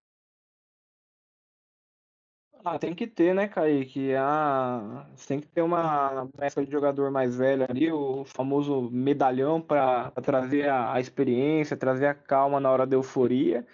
[2.64, 4.14] Ah, tem que ter, né, Kaique?
[4.16, 10.12] Ah, tem que ter uma mescla de jogador mais velho ali, o famoso medalhão para
[10.22, 13.66] trazer a, a, experiência, trazer a calma na hora da euforia.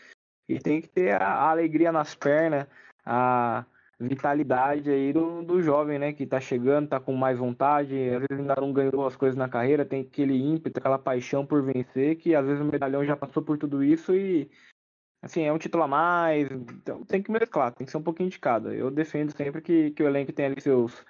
[0.47, 2.67] E tem que ter a, a alegria nas pernas,
[3.05, 3.65] a
[3.99, 6.13] vitalidade aí do, do jovem, né?
[6.13, 9.49] Que tá chegando, tá com mais vontade, às vezes ainda não ganhou as coisas na
[9.49, 13.41] carreira, tem aquele ímpeto, aquela paixão por vencer, que às vezes o medalhão já passou
[13.43, 14.49] por tudo isso e
[15.21, 18.29] assim, é um título a mais, então tem que mesclar, tem que ser um pouquinho
[18.29, 18.73] de cada.
[18.73, 21.03] Eu defendo sempre que, que o elenco tem ali seus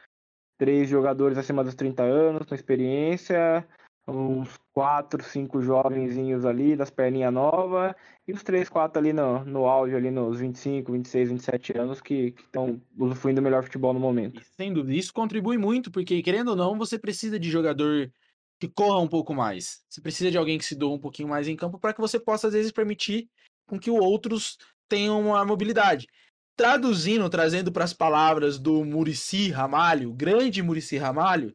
[0.57, 3.67] três jogadores acima dos 30 anos, com experiência,
[4.07, 7.95] uns quatro, cinco jovenzinhos ali, das perninhas novas,
[8.27, 12.35] e os três, quatro ali no, no auge, ali nos 25, 26, 27 anos, que
[12.37, 14.41] estão usufruindo do melhor futebol no momento.
[14.55, 18.11] sem dúvida, isso contribui muito, porque querendo ou não, você precisa de jogador
[18.59, 19.83] que corra um pouco mais.
[19.89, 22.19] Você precisa de alguém que se doa um pouquinho mais em campo para que você
[22.19, 23.29] possa, às vezes, permitir
[23.67, 26.07] com que outros tenham uma mobilidade.
[26.55, 31.53] Traduzindo, trazendo para as palavras do Murici Ramalho, grande Murici Ramalho,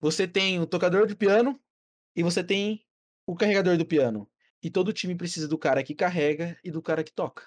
[0.00, 1.60] você tem o tocador de piano,
[2.14, 2.84] e você tem
[3.26, 4.28] o carregador do piano.
[4.62, 7.44] E todo time precisa do cara que carrega e do cara que toca.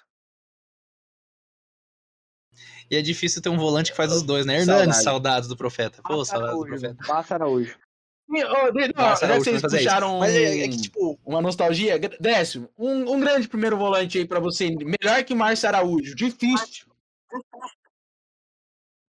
[2.90, 4.60] E é difícil ter um volante que faz os dois, né?
[4.60, 6.02] Hernandes, saudades do Profeta.
[6.02, 7.06] Pô, saudades do Profeta.
[7.06, 7.78] Passa Araújo.
[8.26, 11.18] Oh, não, vocês puxaram Mas é, é que, tipo...
[11.24, 11.98] uma nostalgia.
[11.98, 14.70] Décimo, um, um grande primeiro volante aí pra você.
[14.70, 16.14] Melhor que Márcio Araújo.
[16.14, 16.86] Difícil.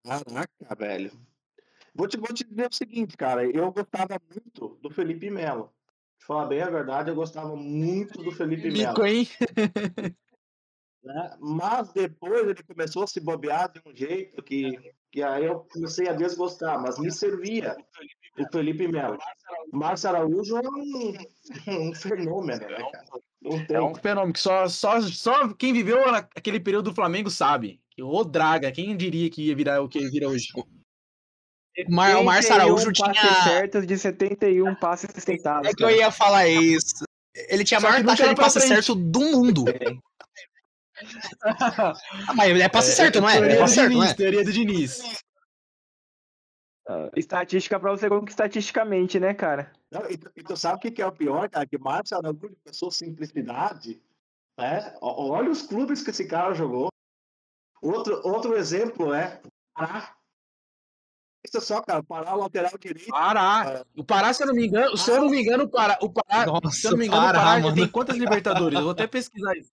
[0.04, 1.12] Caraca, velho.
[1.96, 3.46] Vou te, vou te dizer o seguinte, cara.
[3.46, 5.72] Eu gostava muito do Felipe Melo.
[6.18, 8.90] Pra falar bem a verdade, eu gostava muito do Felipe Melo.
[8.90, 9.28] Mico, hein?
[11.04, 11.36] Né?
[11.38, 16.08] Mas depois ele começou a se bobear de um jeito que, que aí eu comecei
[16.08, 17.76] a desgostar, mas me servia
[18.40, 19.18] o Felipe Melo.
[19.74, 21.14] Márcio Araújo é um,
[21.90, 23.06] um fenômeno, né, cara?
[23.70, 26.00] É um fenômeno que só, só, só quem viveu
[26.34, 27.82] aquele período do Flamengo sabe.
[28.00, 30.48] O Draga, quem diria que ia virar o que vira hoje?
[31.90, 33.14] Mar, o Márcio Araújo tinha.
[33.44, 35.70] certas de 71 passes tentados.
[35.70, 37.04] É que eu ia falar isso.
[37.36, 39.64] Ele tinha a maior taxa de passe certo do mundo.
[41.44, 43.38] Ah, mas é passe certo, não é?
[43.38, 44.14] É passe certo, não Diniz, é?
[44.16, 45.02] teoria do Diniz.
[46.88, 49.74] Ah, Estatística pra você como que estatisticamente, né, cara?
[49.92, 51.66] Não, e, tu- e tu sabe o que, que é o pior, cara?
[51.66, 54.02] Que Márcio Araújo pensou simplicidade.
[54.58, 54.96] Né?
[55.02, 56.90] Olha os clubes que esse cara jogou.
[57.82, 59.42] Outro, outro exemplo é
[59.74, 60.16] Pará.
[61.46, 63.10] Isso só, cara, Pará, lateral direito.
[63.10, 63.86] Pará.
[63.98, 66.10] O Pará, se eu não me engano, se eu não me engano, o Pará, o
[66.10, 68.78] Pará Nossa, se eu não me engano, Pará, o Pará já tem quantas Libertadores?
[68.78, 69.72] Eu vou até pesquisar isso.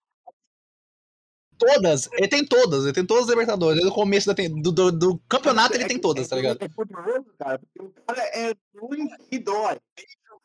[1.59, 2.09] Todas.
[2.15, 2.85] Ele tem todas.
[2.85, 3.75] Ele tem todas as Libertadores.
[3.77, 6.37] Desde o começo da do, do, do campeonato ele É tem que- todas, é tá
[6.37, 6.59] ligado?
[6.63, 9.79] É curioso, cara, porque o cara é ruim e dói.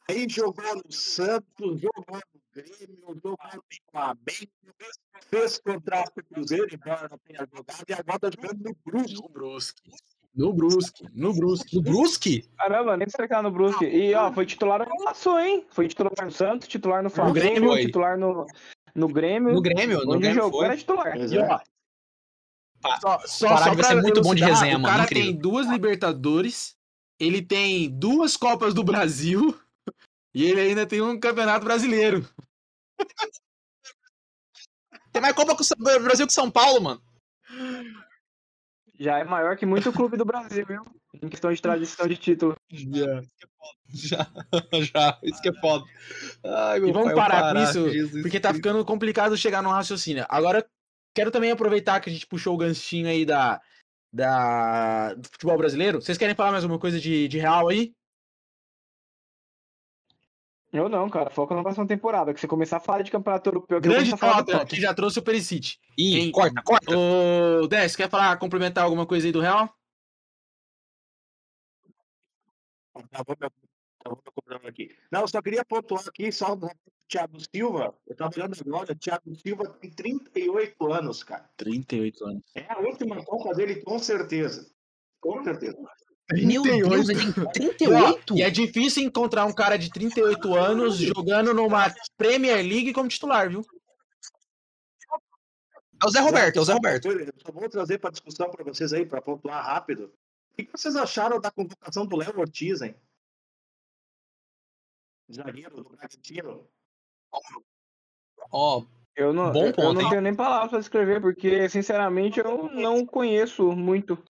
[0.10, 3.38] Aí jogou no Santos, jogou no Grêmio, jogou no
[3.92, 4.52] Flamengo,
[5.30, 9.16] fez contrato com o Cruzeiro, embora não tenha jogado, e agora tá jogando no Brusque.
[9.16, 9.92] No Brusque.
[10.36, 11.06] No Brusque.
[11.14, 11.78] No Brusque.
[11.78, 12.50] O Brusque?
[12.58, 13.86] Caramba, nem sei que no Brusque.
[13.86, 15.66] E, ó, foi titular no Passou, hein?
[15.72, 17.86] Foi titular no Santos, titular no Flamengo, Grêmio, foi.
[17.86, 18.46] titular no,
[18.94, 19.54] no Grêmio.
[19.54, 20.00] No Grêmio?
[20.06, 20.66] No Grêmio jogou foi.
[20.66, 21.18] era titular.
[21.18, 21.48] E, é.
[21.48, 21.60] ó,
[23.00, 25.32] só, só, Pará só vai ser muito bom de resenha, o mano, cara incrível.
[25.32, 26.76] tem duas Libertadores,
[27.18, 29.58] ele tem duas Copas do Brasil
[30.34, 32.28] e ele ainda tem um Campeonato Brasileiro.
[35.14, 37.02] Tem mais Copa o São- Brasil que São Paulo, mano.
[39.00, 40.86] Já é maior que muito clube do Brasil, viu?
[41.22, 42.56] Em questão de tradição de título.
[42.72, 43.22] Já.
[43.90, 44.28] Já.
[44.94, 45.20] Já.
[45.24, 45.86] Isso que é foda.
[46.44, 49.62] Ai, meu E vamos pai, parar eu com isso, Jesus Porque tá ficando complicado chegar
[49.62, 50.26] num raciocínio.
[50.30, 50.66] Agora,
[51.16, 53.62] quero também aproveitar que a gente puxou o ganchinho aí da,
[54.14, 56.02] da, do futebol brasileiro.
[56.02, 57.94] Vocês querem falar mais alguma coisa de, de real aí?
[60.76, 61.30] Eu não, cara.
[61.30, 62.34] Foca na próxima temporada.
[62.34, 64.60] Que você começar a falar de campeonato europeu, que Grande começar a falar do Tottenham,
[64.60, 64.76] Tottenham.
[64.82, 65.78] que já trouxe o Perisic.
[65.98, 66.32] Ih, Hein?
[66.32, 66.98] corta, corta.
[66.98, 69.74] Ô, Décio, quer falar, complementar alguma coisa aí do Real?
[72.96, 73.52] Meu,
[74.06, 74.96] meu programa aqui.
[75.12, 76.70] Não, eu só queria pontuar aqui, só o
[77.08, 77.94] Thiago Silva.
[78.08, 81.50] Eu tava olhando agora, o Thiago Silva tem 38 anos, cara.
[81.58, 82.44] 38 anos.
[82.54, 84.70] É a última Copa dele, com certeza.
[85.22, 85.78] Com certeza.
[86.32, 86.90] Meu 38.
[86.90, 88.38] Deus, ele tem Ó, 38?
[88.38, 93.50] E é difícil encontrar um cara de 38 anos jogando numa Premier League como titular,
[93.50, 93.64] viu?
[96.02, 97.12] É o Zé Roberto, é o Zé Roberto.
[97.12, 100.12] Eu só vou trazer para discussão para vocês aí, para pontuar rápido.
[100.52, 102.96] O que vocês acharam da convocação do Léo Ortiz, hein?
[105.32, 106.68] Zagueiro do Bragantino.
[108.52, 108.84] Ó,
[109.16, 110.10] Eu não, Bom eu ponto, não hein?
[110.10, 114.22] tenho nem palavras pra descrever, porque, sinceramente, eu não conheço muito.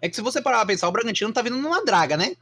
[0.00, 2.36] É que se você parar pra pensar, o Bragantino tá vindo numa draga, né?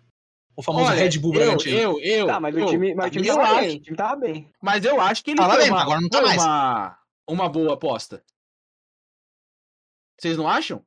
[0.57, 1.77] O famoso Olha, Red Bull eu, Bragantino.
[1.79, 3.77] eu, eu, Tá, mas eu, o time, mas o time eu tava acho, bem.
[3.77, 4.53] O time tava bem.
[4.61, 6.42] mas eu acho que ele Tava bem, uma, agora não tá mais.
[6.42, 8.25] uma, uma boa aposta.
[10.21, 10.85] Vocês não acham?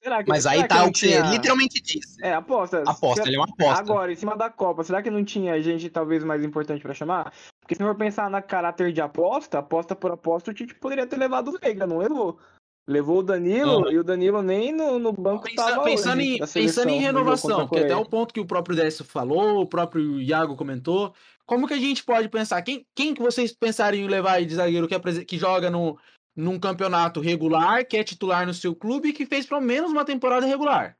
[0.00, 2.24] Será que, Mas aí será tá o que você tinha- literalmente disse.
[2.24, 2.84] É, aposta.
[2.86, 3.80] Aposta, Se- ele é uma aposta.
[3.82, 7.32] Agora, em cima da Copa, será que não tinha gente talvez mais importante pra chamar?
[7.60, 11.16] Porque se for pensar na caráter de aposta, aposta por aposta, o Tite poderia ter
[11.18, 12.38] levado o Veiga, não levou.
[12.88, 16.38] Levou o Danilo e o Danilo nem no, no banco Pensa- tava pensando, hoje em,
[16.38, 20.18] pensando em renovação, que é até o ponto que o próprio Décio falou, o próprio
[20.22, 21.12] Iago comentou.
[21.44, 22.62] Como que a gente pode pensar?
[22.62, 25.98] Quem, quem que vocês pensariam em levar aí de zagueiro que, apresen- que joga no,
[26.34, 30.04] num campeonato regular, que é titular no seu clube e que fez pelo menos uma
[30.06, 30.96] temporada regular?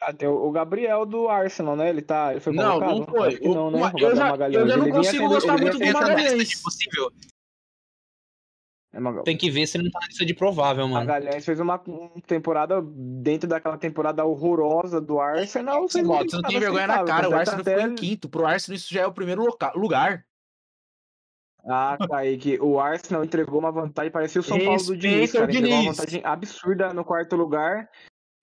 [0.00, 1.88] Até o o Gabriel do Arsenal, né?
[1.88, 2.32] Ele tá.
[2.32, 2.98] Ele foi Não, convocado?
[2.98, 3.40] não foi.
[3.40, 3.78] Não, né?
[3.78, 6.62] O- O eu já- eu já não consigo gostar muito do Magalhães.
[6.62, 7.10] possível.
[8.92, 11.04] É, Magal- Tem que ver se ele não tá na lista de provável, mano.
[11.06, 15.80] Magalhães fez uma uma temporada dentro daquela temporada horrorosa do Arsenal.
[15.80, 18.28] Uma você não tem vergonha na cara, o Arsenal ficou até- em quinto.
[18.28, 20.24] Pro Arsenal isso já é o primeiro loca- lugar.
[21.70, 25.32] Ah, Kaique, o Arsenal entregou uma vantagem, parecia o São Paulo do Respeita Diniz, o
[25.38, 25.44] cara.
[25.52, 25.96] Entregou uma Diniz.
[25.98, 27.90] vantagem absurda no quarto lugar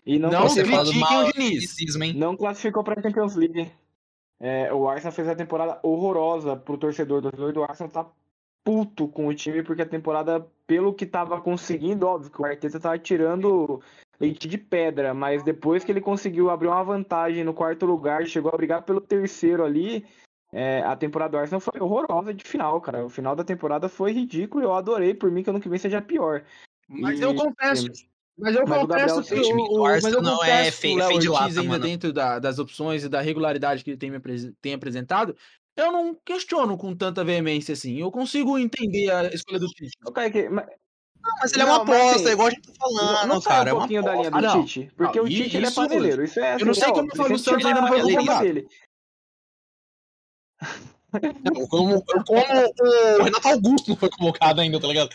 [0.06, 0.78] e não, Não critiquem
[1.24, 2.16] o Diniz.
[2.16, 3.72] não classificou pra Champions League.
[4.40, 7.20] É, o Arsenal fez a temporada horrorosa pro torcedor.
[7.20, 8.06] O torcedor do Arsenal tá
[8.66, 12.80] puto com o time, porque a temporada, pelo que tava conseguindo, óbvio que o Arteta
[12.80, 13.80] tava tirando
[14.20, 18.52] leite de pedra, mas depois que ele conseguiu abrir uma vantagem no quarto lugar, chegou
[18.52, 20.04] a brigar pelo terceiro ali,
[20.52, 23.06] é, a temporada do Arsenal foi horrorosa de final, cara.
[23.06, 25.70] O final da temporada foi ridículo e eu adorei, por mim que eu não que
[25.70, 26.44] vem seja pior.
[26.88, 27.88] Mas E- eu confesso,
[28.38, 31.04] mas eu Mas confesso que o, o o- mas Arsenal eu não é confesso feio-
[31.04, 31.84] feio de lata, ainda mano.
[31.84, 34.20] dentro da- das opções e da regularidade que ele tem, me
[34.62, 35.36] tem apresentado,
[35.78, 37.98] eu não questiono com tanta veemência assim.
[38.00, 39.98] Eu consigo entender a escolha do Tite.
[40.06, 40.66] Ô, Kaique, mas
[41.22, 43.42] Não, mas ele é uma Não, mas aposta, assim, igual a gente tá falando, não,
[43.42, 43.66] cara.
[43.66, 44.52] um é uma pouquinho da linha do Ah.
[44.62, 44.92] Tite?
[44.96, 46.24] Porque Não, o Tite ele é paneleiro.
[46.24, 48.44] Isso é, eu não assim, sei é como o sempre Santos ainda não foi convocado.
[48.44, 48.68] dele.
[51.44, 52.42] Não, como, como
[53.20, 55.10] o Renato Augusto não foi convocado ainda, tá ligado?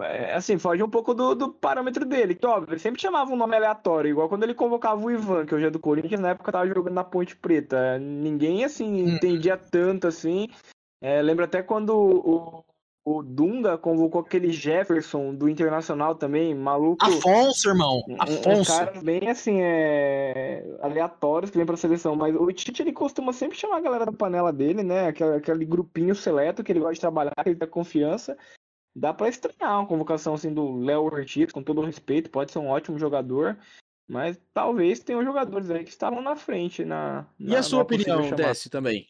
[0.00, 3.36] É, Assim, foge um pouco do, do parâmetro dele, que óbvio, ele sempre chamava um
[3.36, 6.50] nome aleatório, igual quando ele convocava o Ivan, que hoje é do Corinthians, na época
[6.52, 7.98] tava jogando na Ponte Preta.
[7.98, 9.08] Ninguém, assim, Hum.
[9.14, 10.48] entendia tanto, assim.
[11.00, 12.64] É, lembro até quando o,
[13.04, 17.04] o Dunga convocou aquele Jefferson do Internacional também, maluco.
[17.04, 18.02] Afonso, irmão.
[18.08, 18.70] Um- Um, Afonso.
[18.72, 20.64] cara bem assim, é...
[20.80, 24.12] aleatórios que vem pra seleção, mas o Tite ele costuma sempre chamar a galera da
[24.12, 25.08] panela dele, né?
[25.08, 28.36] Aquele, aquele grupinho seleto que ele gosta de trabalhar, que ele tem confiança.
[28.98, 32.60] Dá pra estranhar uma convocação assim do Léo Ortiz, com todo o respeito, pode ser
[32.60, 33.58] um ótimo jogador,
[34.08, 37.26] mas talvez tenham jogadores aí que estavam na frente na.
[37.38, 38.36] E na- a sua opinião, chamada.
[38.36, 39.06] Décio, também?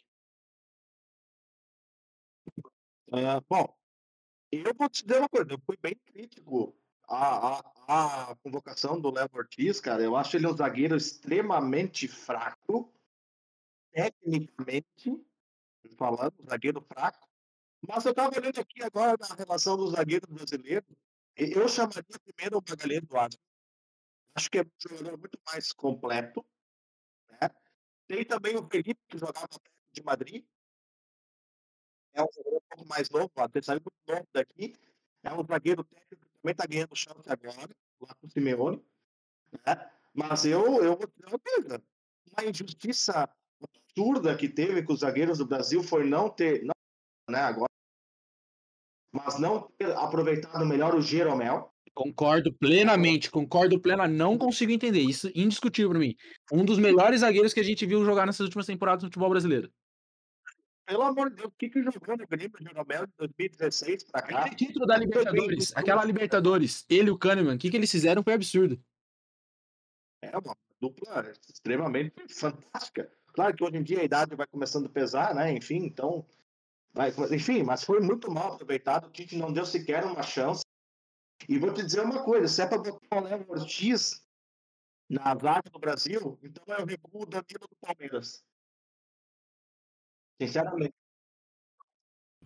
[3.12, 3.72] Ah, bom,
[4.50, 6.76] eu vou te dizer uma coisa, eu fui bem crítico
[7.08, 10.02] à, à, à convocação do Léo Ortiz, cara.
[10.02, 12.92] Eu acho ele um zagueiro extremamente fraco,
[13.92, 15.24] tecnicamente
[15.96, 17.25] falando, um zagueiro fraco.
[17.86, 20.86] Mas eu estava olhando aqui agora na relação do zagueiro brasileiro,
[21.38, 23.38] e eu chamaria primeiro o Magalhães Duarte.
[24.34, 26.44] Acho que é um jogador muito mais completo.
[27.30, 27.50] Né?
[28.06, 29.48] Tem também o Felipe, que jogava
[29.92, 30.44] de Madrid,
[32.12, 34.74] é um pouco mais novo, até saiu muito novo daqui.
[35.22, 38.84] É um zagueiro técnico que também está ganhando chance agora, lá com o Simeone.
[39.52, 39.90] Né?
[40.14, 41.38] Mas eu, eu vou dizer uma
[42.32, 43.28] uma injustiça
[43.60, 46.74] absurda que teve com os zagueiros do Brasil foi não ter, não,
[47.30, 47.65] né, agora,
[49.24, 51.72] mas não ter aproveitado melhor o Jeromel.
[51.94, 54.18] Concordo plenamente, concordo plenamente.
[54.18, 55.00] Não consigo entender.
[55.00, 56.14] Isso é indiscutível pra mim.
[56.52, 59.72] Um dos melhores zagueiros que a gente viu jogar nessas últimas temporadas no futebol brasileiro.
[60.86, 64.38] Pelo amor de Deus, o que, que jogou no Grêmio Jeromel de 2016 para cá?
[64.40, 68.22] Aquele título da Libertadores, aquela Libertadores, ele e o Kahneman, o que, que eles fizeram
[68.22, 68.80] foi absurdo.
[70.22, 73.10] É uma dupla extremamente fantástica.
[73.32, 75.52] Claro que hoje em dia a idade vai começando a pesar, né?
[75.52, 76.24] Enfim, então.
[76.96, 79.06] Vai- enfim, mas foi muito mal aproveitado.
[79.06, 80.64] O Tite não deu sequer uma chance.
[81.48, 84.22] E vou te dizer uma coisa: se é para botar o Léo Ortiz
[85.08, 88.42] na vaga do Brasil, então recuo o Danilo do Palmeiras.
[90.40, 90.94] Sinceramente.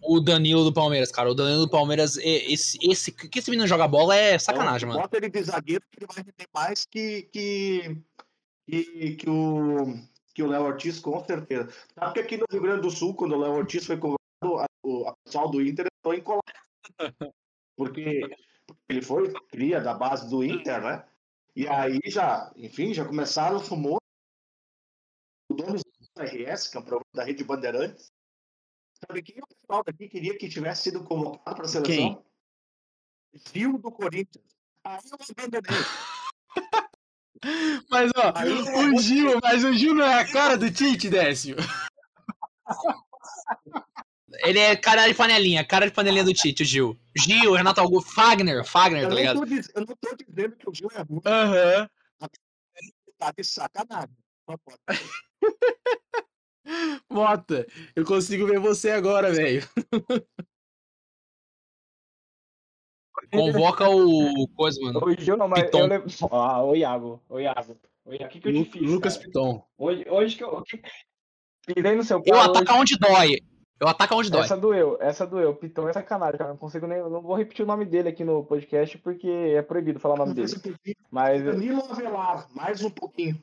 [0.03, 1.31] O Danilo do Palmeiras, cara.
[1.31, 5.03] O Danilo do Palmeiras, esse, esse que esse menino joga bola é sacanagem, Então, mano.
[5.03, 8.03] Bota ele de zagueiro que ele vai render mais que, que,
[8.67, 9.95] que, que o
[10.33, 11.69] que o Léo Ortiz, com certeza.
[11.95, 13.99] Sabe que aqui no Rio Grande do Sul, quando o Léo Ortiz foi
[14.91, 16.45] o a pessoal do Inter entrou em colapso.
[17.77, 18.21] Porque
[18.89, 21.09] ele foi cria da base do Inter, né?
[21.57, 24.01] E aí já, enfim, já começaram os rumores.
[25.51, 28.13] O dono do RS, que é um programa da Rede Bandeirantes,
[29.05, 32.25] sabe quem o pessoal daqui queria que tivesse sido convocado para a seleção?
[33.53, 34.45] Gil do Corinthians.
[34.85, 35.81] Aí eu abandonei.
[37.91, 41.57] Mas, ó, Aí, o Gil, mas o Gil não é a cara do Tite, Décio.
[44.45, 46.99] Ele é cara de panelinha, cara de panelinha do Tite, o Gil.
[47.17, 49.45] Gil, Renato Augusto, Fagner, Fagner, Eu tá ligado?
[49.47, 51.89] diz- eu não tô dizendo que o Gil é ruim, Aham.
[53.19, 54.17] tá de sacanagem.
[57.11, 57.67] Mota,
[57.97, 59.69] eu consigo ver você agora, velho.
[63.33, 65.05] Convoca o coisa, mano.
[65.05, 65.81] Hoje eu não, mas Piton.
[65.81, 66.09] eu lembro.
[66.33, 67.79] Ah, o Iago, o Iago.
[68.05, 68.83] O Iago, o que, que eu te Lu- fiz?
[68.91, 69.27] Lucas cara?
[69.27, 69.65] Piton.
[69.77, 70.63] Hoje, hoje que eu.
[70.63, 70.81] Que...
[71.67, 72.57] Pisei no seu Eu carro.
[72.57, 73.39] ataco onde dói.
[73.81, 74.43] Eu ataco onde dói.
[74.43, 75.57] Essa doeu, essa doeu.
[75.57, 76.51] Piton é sacanagem, cara.
[76.51, 76.99] Não consigo nem.
[76.99, 80.35] Não vou repetir o nome dele aqui no podcast porque é proibido falar o nome
[80.35, 80.53] dele.
[80.53, 80.93] um.
[81.11, 83.43] Mas Danilo Avelar, mais um pouquinho.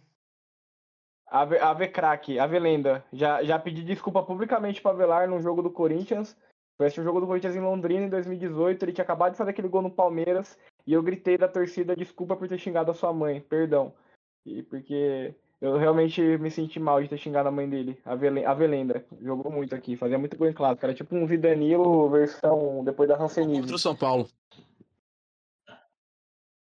[1.26, 3.04] Ave, Ave Crack, Ave Lenda.
[3.12, 6.38] Já, já pedi desculpa publicamente pra Avelar no jogo do Corinthians.
[6.78, 8.84] Foi esse o jogo do Corinthians em Londrina em 2018.
[8.84, 10.56] Ele tinha acabado de fazer aquele gol no Palmeiras.
[10.86, 13.42] E eu gritei da torcida desculpa por ter xingado a sua mãe.
[13.42, 13.92] Perdão.
[14.46, 18.00] E porque eu realmente me senti mal de ter xingado a mãe dele.
[18.06, 19.06] Ave, Le- Ave Lenda.
[19.22, 19.96] Jogou muito aqui.
[19.96, 20.86] Fazia muito gol em clássico.
[20.86, 23.62] Era tipo um Zidanilo versão depois da Hansenismo.
[23.62, 24.28] Contra o São Paulo.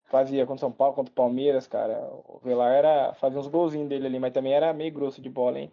[0.06, 2.00] Fazia contra o São Paulo, contra o Palmeiras, cara.
[2.26, 3.14] O Velar era.
[3.16, 5.72] Fazia uns golzinhos dele ali, mas também era meio grosso de bola, hein?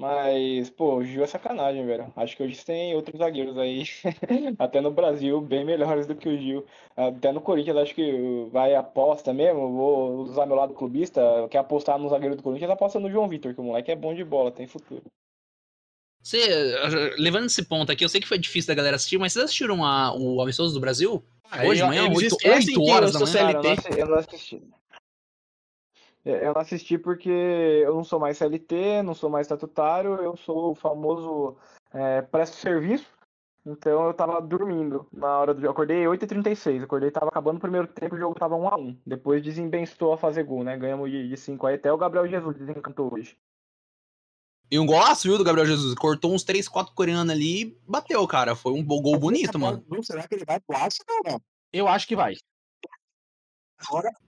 [0.00, 2.10] Mas, pô, o Gil é sacanagem, velho.
[2.16, 3.84] Acho que hoje tem outros zagueiros aí,
[4.58, 6.64] até no Brasil, bem melhores do que o Gil.
[6.96, 9.70] Até no Corinthians, acho que vai aposta mesmo.
[9.76, 11.20] Vou usar meu lado clubista.
[11.50, 14.14] Quer apostar no zagueiro do Corinthians, aposta no João Vitor, que o moleque é bom
[14.14, 15.02] de bola, tem futuro.
[16.22, 16.38] Você,
[17.18, 19.84] levando esse ponto aqui, eu sei que foi difícil da galera assistir, mas vocês assistiram
[19.84, 21.22] a- o Amistoso do Brasil?
[21.66, 23.38] Hoje de manhã, eles oito- esquecem oito que horas eu da manhã.
[23.38, 23.68] Cara, eu CLT.
[23.68, 24.62] não assi- eu não assisti.
[26.24, 30.36] É, Eu não assisti porque eu não sou mais CLT, não sou mais estatutário, eu
[30.36, 31.56] sou o famoso
[31.92, 33.06] é, presto serviço.
[33.64, 35.72] Então eu tava dormindo na hora do jogo.
[35.72, 38.96] Acordei 8h36, acordei, tava acabando o primeiro tempo, o jogo tava 1x1.
[39.04, 40.76] Depois desembençou a fazer gol, né?
[40.76, 43.36] Ganhamos de 5 aí, até o Gabriel Jesus desencantou hoje.
[44.70, 45.94] E um golaço, viu, do Gabriel Jesus.
[45.96, 48.54] Cortou uns 3, 4 coreanos ali e bateu, cara.
[48.54, 49.84] Foi um gol bonito, mano.
[49.88, 51.42] Não, será que ele vai pro Arsenal ou não?
[51.72, 52.34] Eu acho que vai.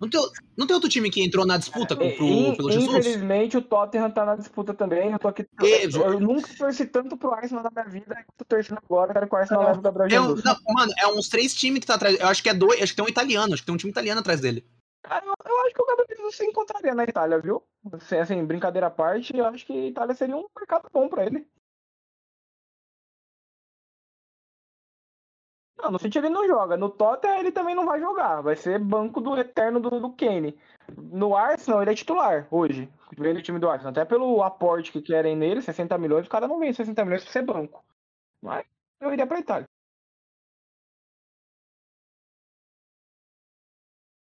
[0.00, 0.20] Não tem,
[0.56, 2.88] não tem outro time que entrou na disputa com, pro, In- pelo Jesus?
[2.88, 5.12] Infelizmente, o Tottenham tá na disputa também.
[5.12, 5.46] Eu tô aqui.
[5.62, 8.14] E- Eu nunca torci tanto pro Arsenal na minha vida.
[8.18, 9.12] Eu tô torcendo agora.
[9.12, 10.44] Quero que o Arsenal leve o Gabriel É, um- Jesus.
[10.44, 12.18] não, mano, é uns três times que tá atrás.
[12.18, 12.80] Eu acho que é dois.
[12.82, 13.52] Acho que tem um italiano.
[13.54, 14.64] Acho que tem um time italiano atrás dele.
[15.02, 17.62] Cara, eu, eu acho que o Gabriel Jesus se encontraria na Itália, viu?
[17.92, 21.26] Assim, assim, brincadeira à parte, eu acho que a Itália seria um mercado bom pra
[21.26, 21.44] ele.
[25.82, 26.76] Não, no City ele não joga.
[26.76, 28.40] No Tottenham ele também não vai jogar.
[28.40, 30.56] Vai ser banco do eterno do, do Kane.
[30.96, 32.88] No Arsenal ele é titular hoje.
[33.18, 33.90] Vem do time do Arsenal.
[33.90, 37.32] Até pelo aporte que querem nele, 60 milhões, o cara não vem 60 milhões pra
[37.32, 37.84] ser banco.
[38.40, 38.64] Mas
[39.00, 39.68] eu iria pra Itália.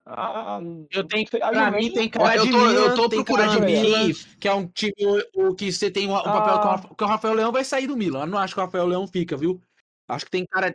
[0.07, 0.59] Ah,
[0.91, 3.65] Eu tenho, pra mim tem cara eu de tô- eu tô tem cara de procurando
[3.67, 4.93] Milan, que é um time
[5.35, 6.81] o, o que você tem o, o papel Ah.
[6.91, 8.21] o que o Rafael Leão vai sair do Milan.
[8.23, 9.61] Eu não acho que o Rafael Leão fica, viu?
[10.09, 10.75] Acho que tem cara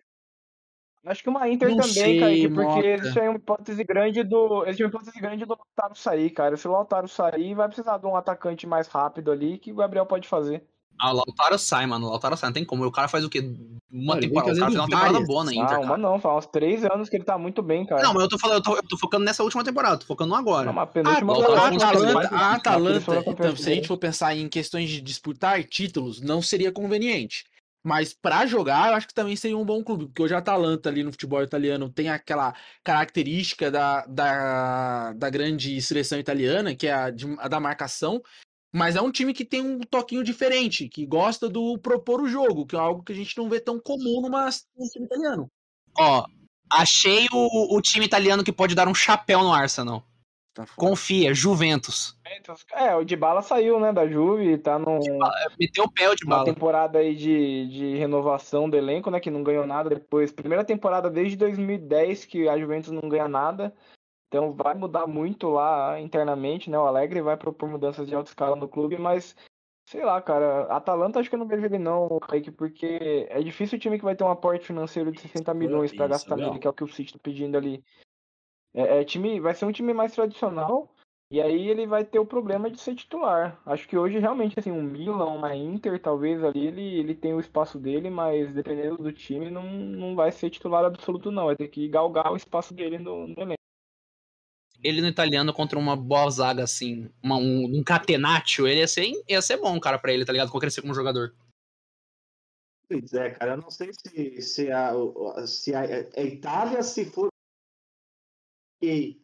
[1.05, 2.87] Acho que uma Inter Não também, sei, Kaique, porque Mota.
[2.87, 4.63] existe aí uma hipótese grande do.
[4.63, 6.57] Existe uma hipótese grande do Lautaro sair, cara.
[6.57, 10.05] Se o Lautaro sair, vai precisar de um atacante mais rápido ali que o Gabriel
[10.05, 10.63] pode fazer.
[10.99, 12.07] Ah, o Lautaro sai, mano.
[12.07, 12.49] O Lautaro sai.
[12.49, 12.85] Não tem como.
[12.85, 13.39] O cara faz o quê?
[13.91, 14.53] Uma vem temporada.
[14.53, 15.27] O cara fez uma temporada várias.
[15.27, 15.97] boa na ah, Inter, uma cara.
[15.97, 18.01] não, faz uns três anos que ele tá muito bem, cara.
[18.01, 20.29] Não, mas eu tô falando, eu tô, eu tô focando nessa última temporada, tô focando
[20.29, 20.65] no agora.
[20.65, 23.75] Não, mas a A, penúltima Lautaro a foi dos Atalanta, a Atalanta, então, se a
[23.75, 27.45] gente for pensar em questões de disputar títulos, não seria conveniente.
[27.86, 30.89] Mas pra jogar, eu acho que também seria um bom clube, porque hoje a Atalanta
[30.89, 32.51] ali no futebol italiano tem aquela
[32.83, 38.23] característica da, da, da grande seleção italiana, que é a, de- a da marcação,
[38.73, 42.65] mas é um time que tem um toquinho diferente, que gosta do propor o jogo,
[42.65, 45.47] que é algo que a gente não vê tão comum numa, num time italiano.
[45.95, 46.25] Ó,
[46.73, 50.03] achei o, o time italiano que pode dar um chapéu no Arsenal.
[50.55, 50.65] Tá.
[50.77, 52.17] Confia, Juventus.
[52.71, 54.99] É, o Dybala saiu, né, da Juve, tá num,
[55.59, 56.45] Meteu o pé o de uma bala.
[56.45, 60.31] temporada aí de, de renovação do elenco, né, que não ganhou nada depois.
[60.31, 63.75] Primeira temporada desde 2010 que a Juventus não ganha nada.
[64.29, 66.79] Então vai mudar muito lá internamente, né?
[66.79, 69.35] O Alegre vai propor mudanças de alta escala no clube, mas
[69.85, 73.77] sei lá, cara, Atalanta acho que eu não vejo ele não, Kaique, porque é difícil
[73.77, 76.59] o time que vai ter um aporte financeiro de 60 milhões pra Isso, gastar nele,
[76.59, 77.83] que é o que o City tá pedindo ali.
[78.76, 80.93] É, é time, vai ser um time mais tradicional,
[81.32, 83.59] e aí ele vai ter o problema de ser titular.
[83.65, 87.39] Acho que hoje realmente assim, um Milan, uma Inter, talvez ali ele, ele tem o
[87.39, 91.69] espaço dele, mas dependendo do time não, não vai ser titular absoluto não, vai ter
[91.69, 93.55] que galgar o espaço dele no, no elenco.
[94.84, 99.11] Ele no italiano contra uma boa zaga, assim, uma- um, um catenaccio, ele ia ser,
[99.28, 100.51] ia ser bom, cara, pra ele, tá ligado?
[100.51, 101.34] Pra crescer como jogador.
[102.88, 104.91] Pois é, cara, eu não sei se, se, a,
[105.47, 107.30] se a, a Itália, se for.
[108.82, 109.21] E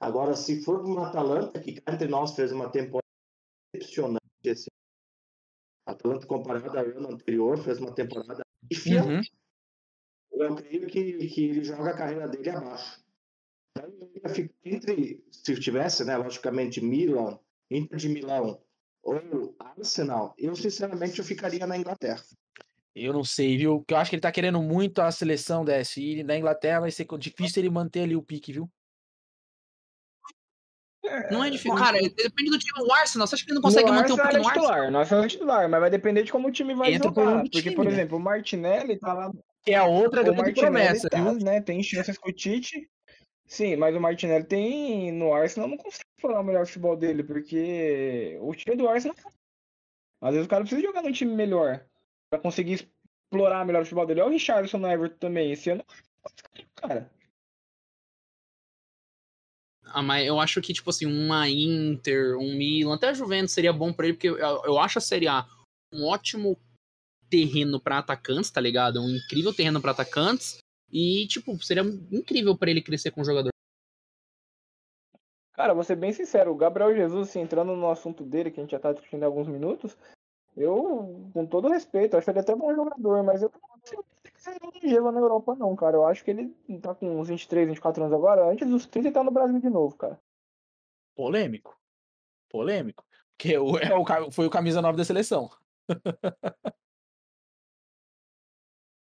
[0.00, 3.06] agora, se for uma Atalanta, que cá entre nós fez uma temporada
[3.72, 4.18] decepcionante.
[4.44, 4.70] Esse.
[5.86, 9.04] Atalanta, comparado ao ano anterior, fez uma temporada pífia.
[9.04, 9.20] Uhum.
[10.32, 13.02] Eu creio que, que ele joga a carreira dele abaixo.
[13.76, 17.38] Então, entre, se tivesse, né, logicamente, Milan,
[17.70, 18.62] Inter de Milão
[19.02, 22.22] ou Arsenal, eu sinceramente eu ficaria na Inglaterra.
[22.94, 23.78] Eu não sei, viu?
[23.78, 26.00] Porque eu acho que ele tá querendo muito a seleção dessa.
[26.00, 28.68] E na Inglaterra vai ser difícil ele manter ali o pique, viu?
[31.30, 31.76] Não é difícil.
[31.76, 32.86] Cara, depende do time.
[32.86, 34.52] O Arsenal, você acha que ele não consegue No manter o Arsenal pique no é
[34.52, 37.24] titular, no Arsenal é titular, mas vai depender de como o time vai Entra por
[37.24, 37.36] jogar.
[37.36, 37.90] um Porque, time, por né?
[37.92, 39.30] exemplo, o Martinelli tá lá
[39.64, 41.60] Que é a outra o grande Martinelli promessa, tá, né?
[41.60, 42.88] Tem chances com o Tite.
[43.46, 48.36] Sim, mas o Martinelli tem no Arsenal não consegue explorar o melhor futebol dele, porque
[48.40, 49.16] o time do Arsenal
[50.20, 51.84] às vezes o cara precisa jogar num time melhor
[52.28, 52.88] pra conseguir
[53.30, 54.20] explorar melhor o futebol dele.
[54.20, 55.84] Olha o Richarlison no Everton também, esse ano
[56.74, 57.10] cara.
[59.92, 63.72] Ah, mas eu acho que, tipo assim, uma Inter, um Milan, até a Juventus seria
[63.72, 65.46] bom pra ele, porque eu, acho a Série A
[65.92, 66.58] um ótimo
[67.30, 69.00] terreno pra atacantes, tá ligado?
[69.00, 70.58] Um incrível terreno pra atacantes.
[70.90, 71.82] E, tipo, seria
[72.12, 73.50] incrível pra ele crescer como jogador.
[75.52, 78.62] Cara, vou ser bem sincero, o Gabriel Jesus, assim, entrando no assunto dele, que a
[78.62, 79.96] gente já tá discutindo há alguns minutos,
[80.56, 83.98] eu, com todo respeito, acho ele até bom jogador, mas eu não sei
[84.38, 85.96] se ele longevo na Europa, não, cara.
[85.96, 86.48] Eu acho que ele
[86.80, 89.68] tá com uns 23, 24 anos agora, antes dos 30 ele tá no Brasil de
[89.68, 90.18] novo, cara.
[91.14, 91.76] Polêmico.
[92.48, 93.04] Polêmico.
[93.36, 95.50] Porque o, é o, foi o camisa 9 da seleção.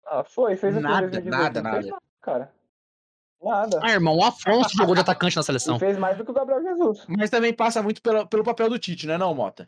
[0.05, 1.31] Ah, foi, fez o que em Nada, 2018?
[1.31, 2.01] nada, Não fez nada.
[2.21, 2.53] cara.
[3.41, 3.79] Nada.
[3.81, 5.79] Ah, irmão, o Afonso jogou de atacante na E seleção.
[5.79, 7.05] fez mais do que o Gabriel Jesus.
[7.07, 9.67] Mas também passa muito pela- pelo papel do Tite, né, não, Mota?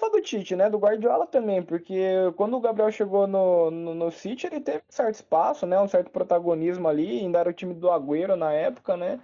[0.00, 0.70] Só do Tite, né?
[0.70, 2.00] Do Guardiola também, porque
[2.34, 5.78] quando o Gabriel chegou no, no, no City, ele teve um certo espaço, né?
[5.78, 9.20] Um certo protagonismo ali, ainda era o time do Agüero na época, né?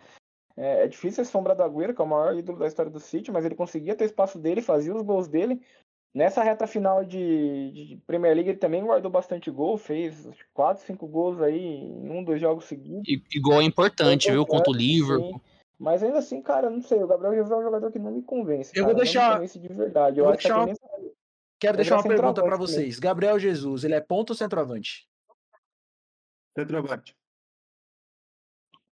[0.54, 3.00] É, é difícil a sombra do Agüero, que é o maior ídolo da história do
[3.00, 5.62] City, mas ele conseguia ter espaço dele, fazia os gols dele.
[6.14, 11.06] Nessa reta final de, de Premier League ele também guardou bastante gol, fez 4, 5
[11.06, 13.08] gols aí em um, dois jogos seguidos.
[13.08, 14.44] E, e gol é importante, viu?
[14.44, 15.40] Contra o Liverpool.
[15.42, 15.55] Sim.
[15.78, 18.22] Mas ainda assim, cara, não sei, o Gabriel Jesus é um jogador que não me
[18.22, 18.70] convence.
[18.74, 20.18] Eu cara, vou deixar- Não me convence de verdade.
[20.18, 21.10] Eu, vou acho que deixar até uma-
[21.58, 22.98] Quero Ele deixar é uma pergunta pra vocês.
[22.98, 25.06] Gabriel Jesus, ele é ponto ou centroavante?
[26.58, 27.14] Centroavante.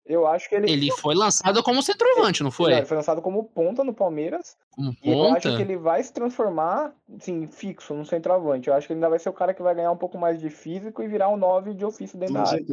[0.06, 0.72] eu acho que ele.
[0.72, 2.72] Ele foi lançado como centroavante, não foi?
[2.72, 4.56] Não, ele foi lançado como ponta no Palmeiras.
[4.72, 5.56] Como E eu acho ponta.
[5.58, 8.70] que ele vai se transformar, assim, fixo no centroavante.
[8.70, 10.40] Eu acho que ele ainda vai ser o cara que vai ganhar um pouco mais
[10.40, 12.66] de físico e virar um 9 de ofício dentro da área.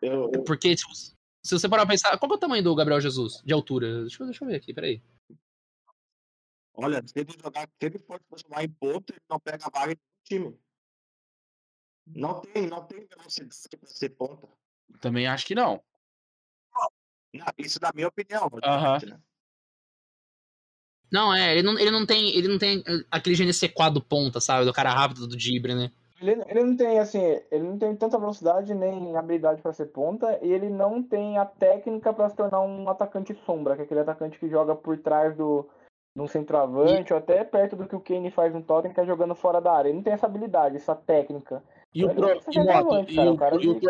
[0.00, 0.74] Eu, eu, Porque
[1.42, 4.02] se você- parar pra pensar, qual é o tamanho do Gabriel Jesus de altura?
[4.02, 5.02] Deixa eu, deixa eu ver aqui, peraí.
[6.74, 9.94] olha, se ele jogar, se ele for transformar em ponto, ele não pega a vaga
[9.94, 10.58] do time.
[12.06, 14.48] Não tem, não tem velocidade pra ser ponta.
[15.00, 15.82] Também acho que não.
[17.32, 18.50] Não, isso na minha opinião.
[18.64, 18.98] Aham.
[19.06, 19.20] né?
[21.12, 24.40] Não, é, ele não, ele não tem, ele não tem eh, aquele GNC quadro ponta,
[24.40, 24.64] sabe?
[24.64, 25.92] Do cara rápido do Dibre, né?
[26.20, 30.38] Ele, ele não tem, assim, ele não tem tanta velocidade nem habilidade para ser ponta,
[30.42, 34.00] e ele não tem a técnica para se tornar um atacante sombra, que é aquele
[34.00, 35.66] atacante que joga por trás do
[36.14, 39.06] de um centroavante, ou até perto do que o Kane faz no Tottenham, que é
[39.06, 39.88] jogando fora da área.
[39.88, 41.62] Ele não tem essa habilidade, essa técnica.
[41.92, 43.80] E o, Ele pro, ser e o Moto, e o, o e o-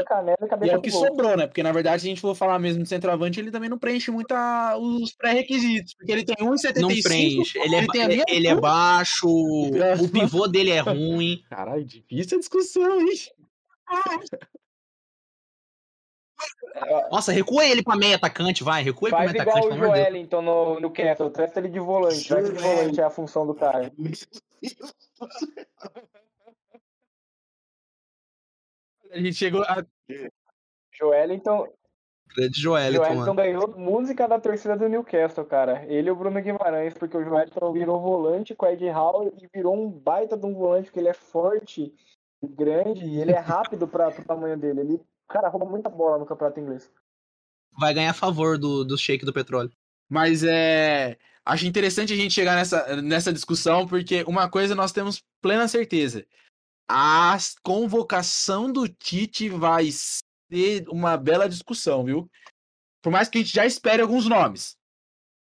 [0.62, 1.46] e e é o que sobrou, né?
[1.46, 4.11] Porque na verdade, se a gente for falar mesmo de centroavante, ele também não preenche
[4.11, 5.92] muito a- os pré-requisitos.
[5.94, 6.80] Porque ele tem 1,75.
[6.80, 7.59] Não preenche.
[7.59, 9.70] Ele é, ele tem a minha ele é baixo, o
[10.12, 11.42] pivô dele é ruim.
[11.51, 13.09] Caralho, difícil a discussão, hein?
[17.11, 18.82] Nossa, recua ele pra meia atacante, vai.
[18.82, 20.07] Recua ele pra Faz meia igual atacante, o amor de Deus.
[20.09, 23.46] Joelinton no, no Castle, testa ele de volante, vai que de volante é a função
[23.46, 23.92] do cara.
[29.12, 29.84] A gente chegou a.
[30.92, 31.66] Joelinton,
[32.36, 33.34] Grande Joelito, Joelinton mano.
[33.34, 35.84] ganhou música da torcida do Newcastle, cara.
[35.88, 39.48] Ele e o Bruno Guimarães, porque o Joelinton virou volante com o Ed Howe e
[39.52, 41.92] virou um baita de um volante, porque ele é forte,
[42.42, 44.80] grande e ele é rápido para pro tamanho dele.
[44.80, 46.90] Ele, cara, rouba muita bola no campeonato inglês.
[47.78, 49.72] Vai ganhar a favor do, do shake do petróleo.
[50.08, 51.16] Mas é.
[51.44, 56.24] Acho interessante a gente chegar nessa, nessa discussão, porque uma coisa nós temos plena certeza.
[56.93, 62.28] A convocação do Tite vai ser uma bela discussão, viu?
[63.01, 64.76] Por mais que a gente já espere alguns nomes.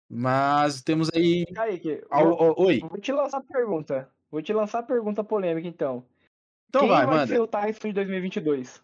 [0.10, 1.46] Mas temos aí.
[1.54, 2.80] Kaique, Al- vou, Oi.
[2.82, 4.14] vou te lançar a pergunta.
[4.30, 6.06] Vou te lançar a pergunta polêmica, então.
[6.68, 7.28] Então Quem vai, vai manda.
[7.34, 8.84] ser o Tyson de 2022?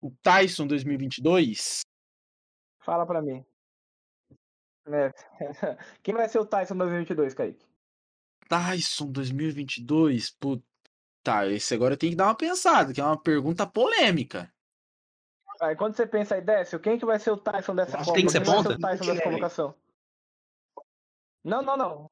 [0.00, 1.80] O Tyson 2022.
[2.80, 3.44] Fala pra mim.
[4.86, 5.12] É.
[6.02, 7.66] Quem vai ser o Tyson 2022, Kaique?
[8.48, 10.36] Tyson 2022.
[11.24, 14.52] Puta, esse agora eu tenho que dar uma pensada, que é uma pergunta polêmica.
[15.62, 18.12] Aí quando você pensa aí, Décio, quem que vai ser o Tyson dessa Acho Copa?
[18.12, 18.76] que tem que ser Quem vai ser ponta?
[18.76, 19.74] o Tyson dessa convocação?
[21.42, 22.10] Não, não, não.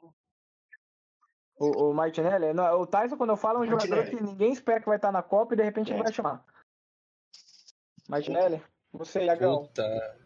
[1.56, 2.54] O, o Martinelli?
[2.54, 4.16] Não, o Tyson, quando eu falo, é um jogador Martinelli.
[4.16, 6.02] que ninguém espera que vai estar na Copa e de repente ele É.
[6.04, 6.44] vai chamar.
[8.08, 8.62] Martinelli?
[8.92, 9.66] Você, Iagão.
[9.66, 10.18] Puta.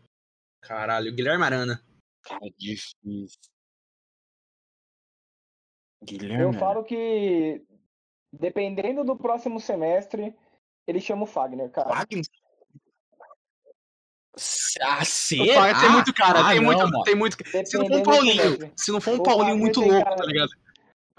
[0.61, 1.83] Caralho, Guilherme Arana.
[2.23, 3.41] Cara, difícil.
[6.05, 6.43] Guilherme.
[6.45, 7.65] Eu falo que,
[8.41, 10.35] dependendo do próximo semestre,
[10.87, 11.89] ele chama o Fagner, cara.
[11.89, 12.25] Wagner?
[14.83, 15.55] Ah, O será?
[15.55, 17.03] Fagner tem muito cara, Ah, tem, não, muito, mano.
[17.05, 17.37] tem muito.
[17.65, 18.05] Se não for um Dependendo
[18.59, 20.49] Paulinho, se não for um O Paulinho Fagner muito louco, cara- tá ligado?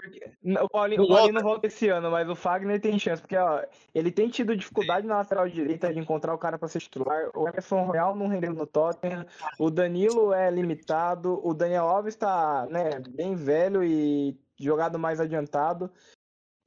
[0.00, 1.32] Paulinho, Não o Paulinho volta.
[1.32, 3.60] não volta esse ano, mas o Fagner tem chance, porque ó,
[3.92, 7.28] ele tem tido dificuldade na lateral direita de encontrar o cara para ser titular.
[7.34, 9.26] O Emerson Royal não rendeu no Tottenham,
[9.58, 15.90] o Danilo é limitado, o Daniel Alves tá né, bem velho e jogado mais adiantado.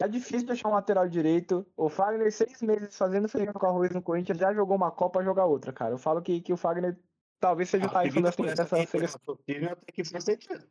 [0.02, 1.64] Tá difícil de achar um lateral direito.
[1.78, 5.45] O Fagner, seis meses fazendo feijão com arroz no Corinthians, já jogou uma Copa, joga
[5.45, 5.93] outra, cara.
[5.93, 6.99] Eu falo que, que o Fagner
[7.39, 9.38] talvez seja o Ah, Tyson dessa, dessa seleção.
[9.45, 9.62] Tem
[9.93, 10.68] que fazer sentido.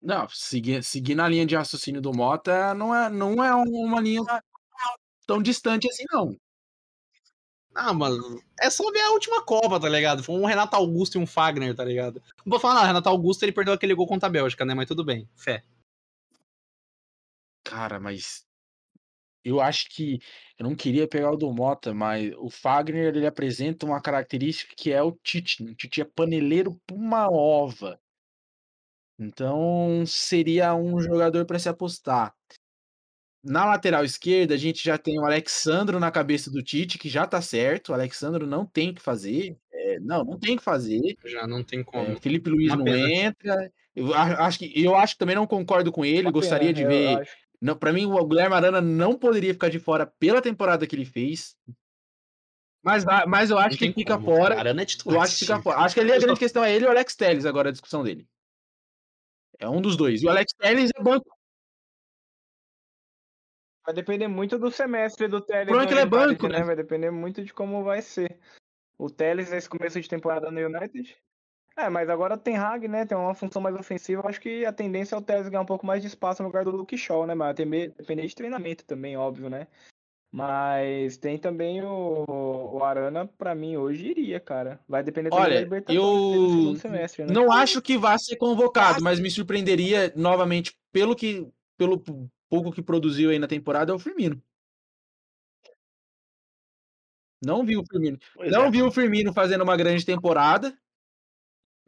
[0.00, 4.22] Não, seguir, seguir na linha de raciocínio do Mota não é, não é uma linha
[5.26, 6.36] tão distante assim, não.
[7.74, 10.22] Ah, mano, é só ver a última Copa, tá ligado?
[10.22, 12.22] Foi um Renato Augusto e um Fagner, tá ligado?
[12.46, 14.72] Não vou falar nada, Renato Augusto ele perdeu aquele gol contra a Bélgica, né?
[14.72, 15.64] Mas tudo bem, fé.
[17.64, 18.47] Cara, mas
[19.44, 20.18] eu acho que
[20.58, 24.92] eu não queria pegar o do Mota, mas o Fagner ele apresenta uma característica que
[24.92, 25.62] é o Tite.
[25.64, 25.72] né?
[25.72, 27.98] O Tite é paneleiro por uma ova.
[29.18, 32.32] Então seria um jogador para se apostar.
[33.42, 37.26] Na lateral esquerda, a gente já tem o Alexandro na cabeça do Tite, que já
[37.26, 37.90] tá certo.
[37.90, 39.56] O Alexandro não tem que fazer.
[39.72, 41.00] É, não, não tem que fazer.
[41.24, 42.20] Já não tem É, como.
[42.20, 43.10] Felipe Luiz Uma não pena.
[43.10, 43.72] entra.
[43.94, 46.22] Eu acho que eu acho que também não concordo com ele.
[46.26, 47.28] Uma Gostaria de pena, eu ver.
[47.60, 51.04] Não, para mim, o Guilherme Arana não poderia ficar de fora pela temporada que ele
[51.04, 51.56] fez.
[52.82, 54.34] Mas, mas eu acho que tem fica como.
[54.34, 54.58] fora.
[54.58, 55.16] Arana é titular.
[55.16, 55.80] Eu acho que fica fora.
[55.80, 58.04] Acho que ali a grande questão é ele e o Alex Telles agora a discussão
[58.04, 58.26] dele.
[59.58, 60.22] É um dos dois.
[60.22, 61.36] E o Alex Telles é banco.
[63.84, 65.74] Vai depender muito do semestre do Teles.
[65.74, 66.62] Por que ele é banco, né?
[66.62, 68.38] Vai depender muito de como vai ser.
[68.96, 71.16] O Teles nesse começo de temporada no United.
[71.78, 73.06] É, mas agora tem Hag, né?
[73.06, 74.28] Tem uma função mais ofensiva.
[74.28, 76.64] Acho que a tendência é o Teles ganhar um pouco mais de espaço no lugar
[76.64, 77.36] do Luke Shaw, né?
[77.36, 79.68] Mas depender de treinamento também, óbvio, né?
[80.30, 84.80] Mas tem também o, o Arana, para mim, hoje iria, cara.
[84.88, 87.32] Vai depender Olha, da Libertadores eu semestre, né?
[87.32, 91.48] Não acho que vá ser convocado, mas me surpreenderia novamente, pelo que
[91.78, 92.02] pelo
[92.50, 94.42] pouco que produziu aí na temporada, é o Firmino.
[97.40, 98.18] Não vi o Firmino.
[98.34, 98.70] Pois não é.
[98.70, 100.76] vi o Firmino fazendo uma grande temporada,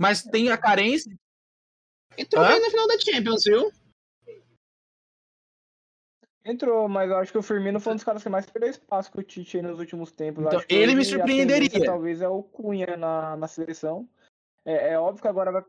[0.00, 1.14] mas tem a carência.
[2.16, 3.70] Entrou bem na final da Champions, viu?
[6.42, 9.12] Entrou, mas eu acho que o Firmino foi um dos caras que mais perdeu espaço
[9.12, 10.46] com o Tite nos últimos tempos.
[10.46, 11.84] Então, ele me surpreenderia.
[11.84, 14.08] Talvez é o Cunha na, na seleção.
[14.64, 15.64] É, é óbvio que agora vai.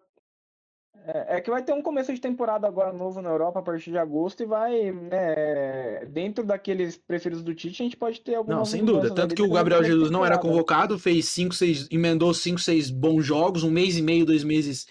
[1.03, 3.89] É, é, que vai ter um começo de temporada agora novo na Europa a partir
[3.89, 8.59] de agosto e vai, né, dentro daqueles preferidos do Tite, a gente pode ter algumas
[8.59, 9.13] Não, sem dúvida.
[9.13, 13.23] Tanto que o Gabriel Jesus não era convocado, fez 5, 6, emendou 5, 6 bons
[13.23, 14.85] jogos, um mês e meio, dois meses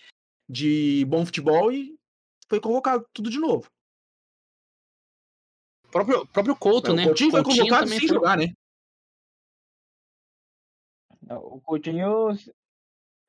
[0.49, 1.95] de bom futebol e
[2.49, 3.71] foi convocado tudo de novo
[5.91, 7.03] próprio, próprio Couto, né?
[7.03, 8.09] O Coutinho foi convocado sem foi...
[8.09, 8.53] jogar, né?
[11.29, 12.29] O Coutinho.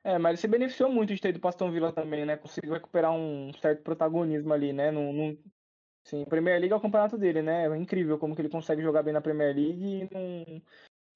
[0.03, 2.35] É, mas ele se beneficiou muito de ter ido para Aston Villa também, né?
[2.35, 4.89] Conseguiu recuperar um certo protagonismo ali, né?
[4.89, 5.37] Num, num...
[6.03, 7.67] Sim, Premier League é o campeonato dele, né?
[7.67, 10.61] É incrível como que ele consegue jogar bem na Premier League e não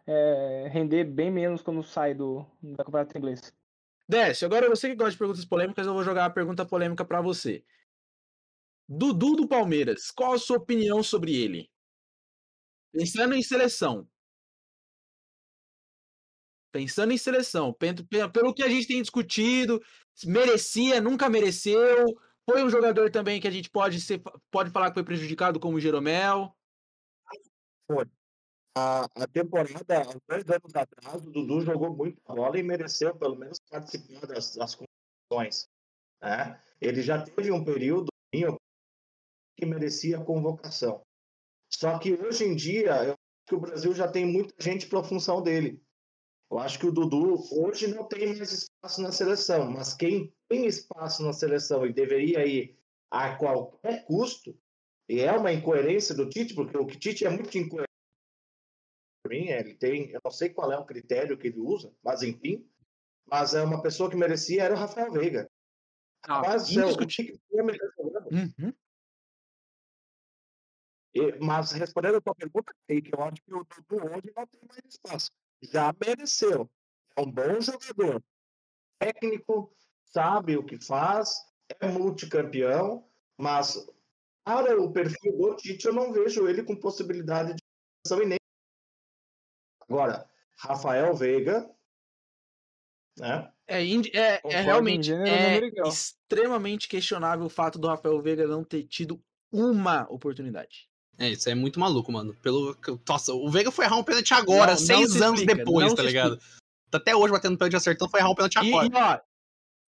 [0.06, 3.54] é, render bem menos quando sai do, do campeonato inglês.
[4.08, 7.22] Desce, agora você que gosta de perguntas polêmicas, eu vou jogar a pergunta polêmica para
[7.22, 7.64] você.
[8.88, 11.72] Dudu do Palmeiras, qual a sua opinião sobre ele?
[12.92, 14.08] Pensando em seleção.
[16.76, 19.82] Pensando em seleção, pelo que a gente tem discutido,
[20.26, 22.06] merecia, nunca mereceu.
[22.44, 24.22] Foi um jogador também que a gente pode, ser,
[24.52, 26.54] pode falar que foi prejudicado, como o Jeromel.
[27.90, 28.06] Foi.
[28.78, 33.38] A, a temporada, há dois anos atrás, o Dudu jogou muito bola e mereceu pelo
[33.38, 35.70] menos participar das, das competições.
[36.22, 36.62] Né?
[36.82, 41.02] Ele já teve um período, que merecia convocação.
[41.72, 45.00] Só que hoje em dia, eu acho que o Brasil já tem muita gente para
[45.00, 45.82] a função dele.
[46.50, 50.66] Eu acho que o Dudu hoje não tem mais espaço na seleção, mas quem tem
[50.68, 52.78] espaço na seleção e deveria ir
[53.10, 54.58] a qualquer custo,
[55.10, 57.90] e é uma incoerência do Tite, porque o Tite é muito incoerente.
[59.28, 62.68] mim, ele tem, eu não sei qual é o critério que ele usa, mas enfim,
[63.26, 65.50] mas é uma pessoa que merecia era o Rafael Veiga.
[66.24, 67.40] Ah, mas é, o Tite.
[67.52, 68.74] Uhum.
[71.40, 74.84] Mas respondendo a tua pergunta, que eu acho que o Dudu hoje não tem mais
[74.86, 75.32] espaço.
[75.62, 76.70] Já mereceu.
[77.16, 78.24] É um bom jogador.
[79.00, 79.76] Técnico,
[80.06, 81.30] sabe o que faz,
[81.80, 83.86] é multicampeão, mas
[84.44, 87.64] para o perfil do Tite, eu não vejo ele com possibilidade de
[88.14, 88.38] e nem.
[89.82, 91.70] Agora, Rafael Veiga,
[93.18, 93.52] né?
[93.68, 99.20] É, é, é realmente é extremamente questionável o fato do Rafael Veiga não ter tido
[99.52, 100.88] uma oportunidade.
[101.18, 102.34] É, isso é muito maluco, mano.
[102.42, 102.76] Pelo...
[103.08, 106.04] Nossa, o Veiga foi errar um pênalti agora, não, seis não anos explica, depois, tá
[106.04, 106.40] ligado?
[106.92, 108.88] Tá até hoje batendo pênalti acertando, foi errar um pênalti agora.
[108.88, 109.20] E, ó,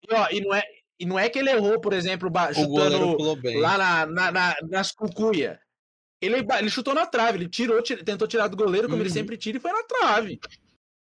[0.02, 0.62] e, ó, e, não é,
[1.00, 5.60] e não é que ele errou, por exemplo, chutando lá na, na, na, nas cucuia.
[6.20, 9.02] Ele, ele chutou na trave, ele tirou, tentou tirar do goleiro, como uhum.
[9.02, 10.40] ele sempre tira, e foi na trave.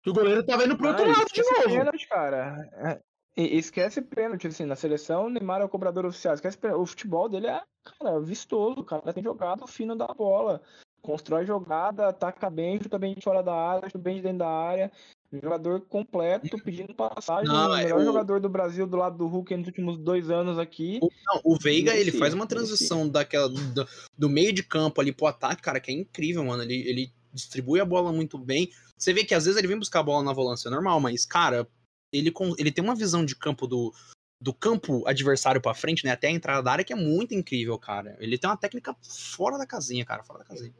[0.05, 1.77] o goleiro tava indo pro outro ah, lado de novo.
[1.77, 3.01] Pênalti, cara.
[3.39, 6.33] É, e, esquece pênalti, assim, na seleção, o Neymar é o cobrador oficial.
[6.33, 6.81] Esquece pênalti.
[6.81, 7.61] O futebol dele é,
[7.97, 8.81] cara, vistoso.
[8.81, 10.61] O cara tem jogado fino da bola.
[11.01, 14.49] Constrói jogada, ataca bem, chuta bem de fora da área, chuta bem de dentro da
[14.49, 14.91] área.
[15.31, 17.47] Jogador completo, pedindo passagem.
[17.47, 18.05] Não, o é melhor é o...
[18.05, 20.99] jogador do Brasil do lado do Hulk nos últimos dois anos aqui.
[21.01, 23.87] O, não, o Veiga, ele faz uma transição daquela do,
[24.17, 26.63] do, meio de campo ali pro ataque, cara, que é incrível, mano.
[26.63, 28.69] Ele, ele distribui a bola muito bem.
[28.97, 31.65] Você vê que às vezes ele vem buscar a bola na volância normal, mas, cara,
[32.11, 33.93] ele, ele tem uma visão de campo do,
[34.41, 37.77] do campo adversário para frente, né, até a entrada da área que é muito incrível,
[37.77, 38.15] cara.
[38.19, 40.73] Ele tem uma técnica fora da casinha, cara, fora da casinha.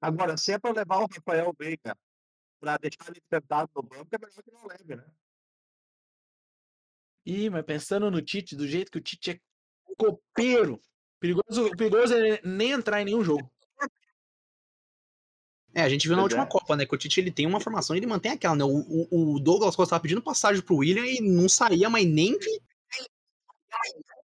[0.00, 1.96] Agora, se é para levar o Rafael Veiga
[2.60, 5.06] para deixar ele sentado no banco, é melhor que não leve, né?
[7.26, 9.40] Ih, mas pensando no Tite, do jeito que o Tite é
[9.96, 10.78] copeiro,
[11.18, 13.50] perigoso, perigoso é nem entrar em nenhum jogo.
[15.74, 16.46] É, a gente viu na última é.
[16.46, 16.86] Copa, né?
[16.86, 18.64] Que o Tite ele tem uma formação e ele mantém aquela, né?
[18.64, 22.60] O, o, Douglas Costa tava pedindo passagem pro William e não saía, mas nem de.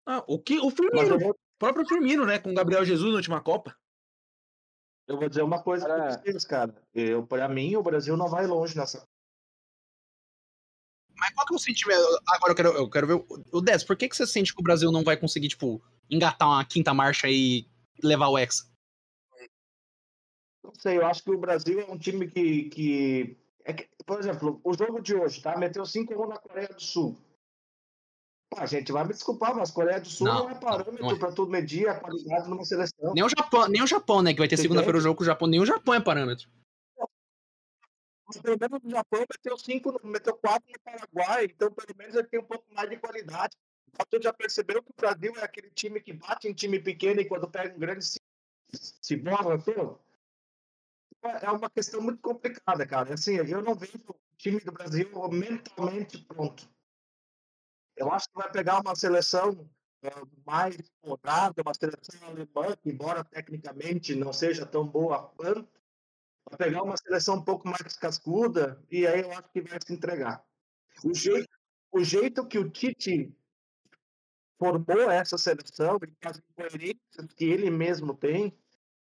[0.05, 1.31] Ah, o que o Firmino, vou...
[1.31, 2.39] o próprio Firmino, né?
[2.39, 3.75] Com o Gabriel Jesus na última Copa.
[5.07, 6.75] Eu vou dizer uma coisa pra vocês, cara.
[6.93, 9.07] Eu, pra mim, o Brasil não vai longe nessa.
[11.15, 12.01] Mas qual que é o sentimento?
[12.27, 13.25] Agora eu quero, eu quero ver.
[13.51, 16.47] O Dez, por que, que você sente que o Brasil não vai conseguir, tipo, engatar
[16.47, 17.67] uma quinta marcha aí
[18.03, 18.65] levar o Hexa?
[20.67, 22.63] Não sei, eu acho que o Brasil é um time que.
[22.63, 25.57] que, é que por exemplo, o jogo de hoje, tá?
[25.57, 27.17] Meteu 5x1 na Coreia do Sul.
[28.49, 31.19] Pá, gente, vai me desculpar, mas Coreia do Sul não, não é parâmetro não é.
[31.19, 33.13] para tudo medir a qualidade numa seleção.
[33.13, 34.33] Nem o Japão, nem o Japão né?
[34.33, 36.49] Que vai ter segunda-feira o jogo com o Japão, nem o Japão é parâmetro.
[38.27, 42.27] Mas pelo menos no Japão meteu 5, meteu 4 no Paraguai, então pelo menos ele
[42.27, 43.55] tem um pouco mais de qualidade.
[44.09, 47.25] Tu já percebeu que o Brasil é aquele time que bate em time pequeno e
[47.25, 48.19] quando pega um grande se,
[48.73, 49.97] se borra todo?
[51.23, 53.13] É uma questão muito complicada, cara.
[53.13, 56.69] Assim, eu não vejo o time do Brasil mentalmente pronto.
[57.95, 59.69] Eu acho que vai pegar uma seleção
[60.03, 60.09] é,
[60.45, 65.67] mais rodada, uma seleção alemã, que embora tecnicamente não seja tão boa quanto,
[66.45, 69.91] vai pegar uma seleção um pouco mais cascuda e aí eu acho que vai se
[69.91, 70.45] entregar.
[71.03, 71.49] O jeito,
[71.91, 73.35] o jeito que o Tite
[74.59, 78.57] formou essa seleção e as incoerências que ele mesmo tem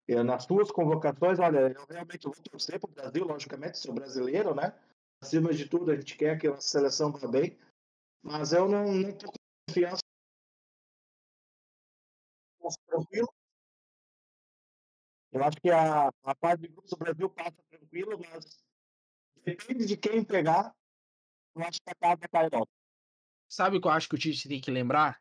[0.08, 4.54] eh, nas suas convocações, olha, eu realmente vou torcer para o Brasil, logicamente, sou brasileiro,
[4.54, 4.72] né?
[5.20, 7.58] Acima de tudo, a gente quer que a seleção vá bem,
[8.22, 9.38] mas eu não estou com
[9.68, 10.02] confiança.
[15.32, 18.64] Eu acho que a, a parte de grupos do Brasil passa tranquilo, mas
[19.44, 20.74] depende de quem pegar,
[21.54, 22.68] eu acho que a casa cai logo.
[23.48, 25.20] Sabe o que eu acho que o Tite tem que lembrar?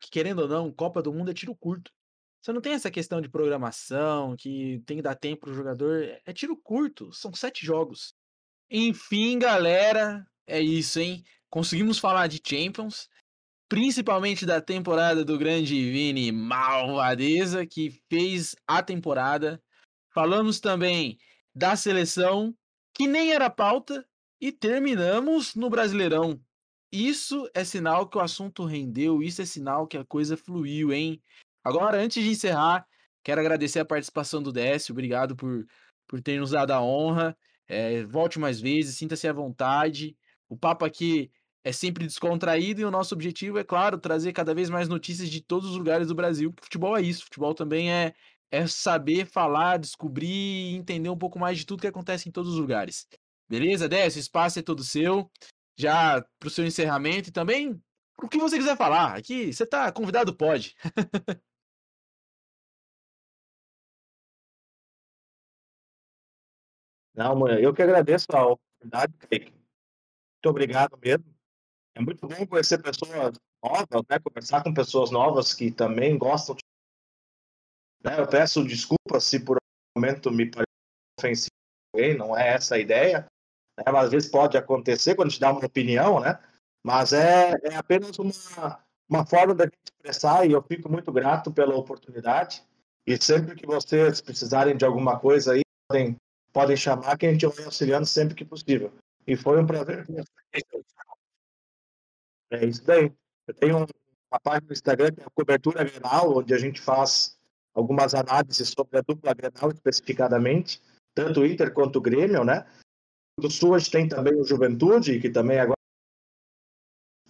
[0.00, 1.92] Que querendo ou não, Copa do Mundo é tiro curto.
[2.44, 6.14] Você não tem essa questão de programação, que tem que dar tempo pro jogador.
[6.26, 8.14] É tiro curto, são sete jogos.
[8.70, 11.24] Enfim, galera, é isso, hein?
[11.48, 13.08] Conseguimos falar de Champions,
[13.66, 19.58] principalmente da temporada do grande Vini Malvadeza, que fez a temporada.
[20.12, 21.16] Falamos também
[21.54, 22.54] da seleção,
[22.92, 24.06] que nem era pauta,
[24.38, 26.38] e terminamos no Brasileirão.
[26.92, 31.22] Isso é sinal que o assunto rendeu, isso é sinal que a coisa fluiu, hein?
[31.64, 32.86] Agora, antes de encerrar,
[33.22, 35.66] quero agradecer a participação do Décio, obrigado por,
[36.06, 37.36] por ter nos dado a honra.
[37.66, 40.16] É, volte mais vezes, sinta-se à vontade.
[40.48, 41.30] O papo aqui
[41.64, 45.40] é sempre descontraído e o nosso objetivo é, claro, trazer cada vez mais notícias de
[45.40, 47.24] todos os lugares do Brasil, futebol é isso.
[47.24, 48.12] Futebol também é,
[48.50, 52.52] é saber falar, descobrir e entender um pouco mais de tudo que acontece em todos
[52.52, 53.08] os lugares.
[53.48, 54.18] Beleza, Décio?
[54.18, 55.30] O espaço é todo seu
[55.76, 57.80] já para o seu encerramento e também
[58.22, 59.16] o que você quiser falar.
[59.16, 60.74] Aqui você está convidado, pode.
[67.14, 69.52] Não, eu que agradeço a oportunidade, Kaique.
[69.52, 71.24] Muito obrigado mesmo.
[71.94, 74.18] É muito bom conhecer pessoas novas, né?
[74.18, 76.56] conversar com pessoas novas que também gostam.
[76.56, 76.62] De...
[78.04, 78.20] Né?
[78.20, 80.66] Eu peço desculpas se por um momento me parece
[81.18, 83.26] ofensivo, não é essa a ideia
[83.76, 83.84] né?
[83.86, 86.38] Às vezes pode acontecer quando a gente dá uma opinião, né?
[86.84, 91.74] Mas é, é apenas uma, uma forma gente expressar e eu fico muito grato pela
[91.74, 92.62] oportunidade.
[93.06, 96.16] E sempre que vocês precisarem de alguma coisa aí, podem,
[96.54, 98.92] podem chamar que a gente vai auxiliando sempre que possível.
[99.26, 100.06] E foi um prazer.
[102.50, 103.12] É isso daí.
[103.48, 107.36] Eu tenho uma página no Instagram que é a Cobertura Grenal, onde a gente faz
[107.74, 110.80] algumas análises sobre a dupla Grenal especificadamente,
[111.12, 112.64] tanto o Inter quanto o Grêmio, né?
[113.36, 115.76] do Sul a gente tem também o Juventude, que também agora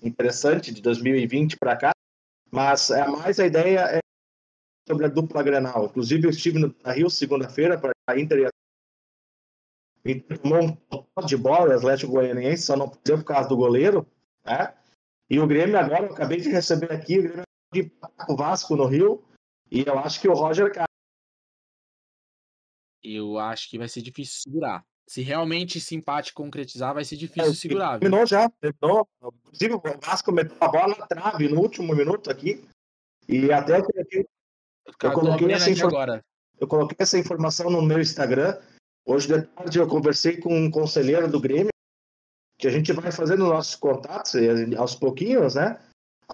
[0.02, 1.92] é interessante, de 2020 para cá,
[2.50, 4.00] mas é mais a ideia é
[4.86, 5.86] sobre a dupla Grenal.
[5.86, 8.50] Inclusive eu estive na Rio segunda-feira para a Inter e a
[10.04, 14.06] Inter tomou um de bola, o Atlético Goianiense só não perdeu por causa do goleiro,
[14.44, 14.74] né?
[15.30, 17.42] E o Grêmio agora, eu acabei de receber aqui, o Grêmio
[17.72, 17.92] de
[18.28, 19.24] o Vasco no Rio,
[19.70, 20.70] e eu acho que o Roger
[23.04, 24.82] eu acho que vai ser difícil segurar.
[25.06, 27.98] Se realmente esse empate concretizar, vai ser é, difícil é, segurar.
[27.98, 29.06] Terminou já, terminou.
[29.22, 32.66] Inclusive, o Vasco meteu a bola na trave no último minuto aqui.
[33.28, 34.26] E até eu coloquei,
[35.02, 36.24] eu coloquei essa agora.
[36.58, 38.58] Eu coloquei essa informação no meu Instagram.
[39.06, 41.70] Hoje de tarde eu conversei com um conselheiro do Grêmio,
[42.58, 44.32] que a gente vai fazendo nossos contatos
[44.78, 45.78] aos pouquinhos, né?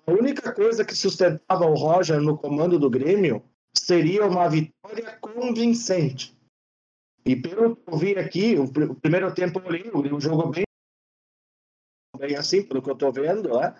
[0.07, 3.43] A única coisa que sustentava o Roger no comando do Grêmio
[3.77, 6.37] seria uma vitória convincente.
[7.25, 10.65] E pelo que eu vi aqui, o, primeiro tempo ali, o jogo bem,
[12.17, 13.75] bem assim, pelo que eu estou vendo, né?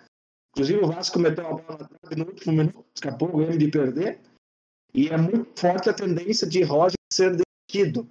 [0.51, 4.19] Inclusive o Vasco meteu a bola no último minuto, escapou o Grêmio de perder.
[4.93, 8.05] E é muito forte a tendência de Roger ser demitido.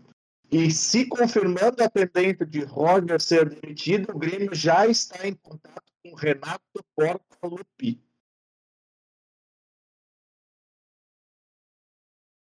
[0.52, 5.92] E se confirmando a tendência de Roger ser demitido, o Grêmio já está em contato
[6.02, 8.02] com Renato Portaluppi.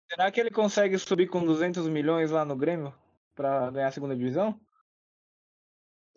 [0.09, 2.93] Será que ele consegue subir com 200 milhões lá no Grêmio
[3.35, 4.59] para ganhar a segunda divisão?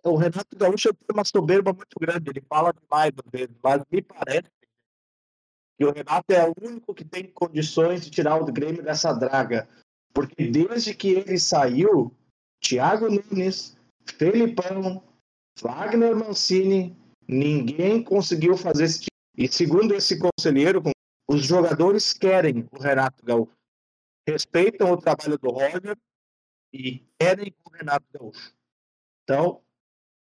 [0.03, 4.03] O Renato Gaúcho tem uma soberba muito grande, ele fala demais às vezes, mas me
[4.03, 4.51] parece
[5.78, 9.68] que o Renato é o único que tem condições de tirar o Grêmio dessa draga.
[10.15, 12.15] Porque desde que ele saiu,
[12.62, 13.77] Thiago Nunes,
[14.17, 15.03] Felipão,
[15.61, 16.97] Wagner Mancini,
[17.27, 19.15] ninguém conseguiu fazer esse tipo.
[19.37, 20.81] E segundo esse conselheiro,
[21.29, 23.53] os jogadores querem o Renato Gaúcho.
[24.27, 25.99] Respeitam o trabalho do Roger
[26.73, 28.55] e querem o Renato Gaúcho.
[29.23, 29.62] Então,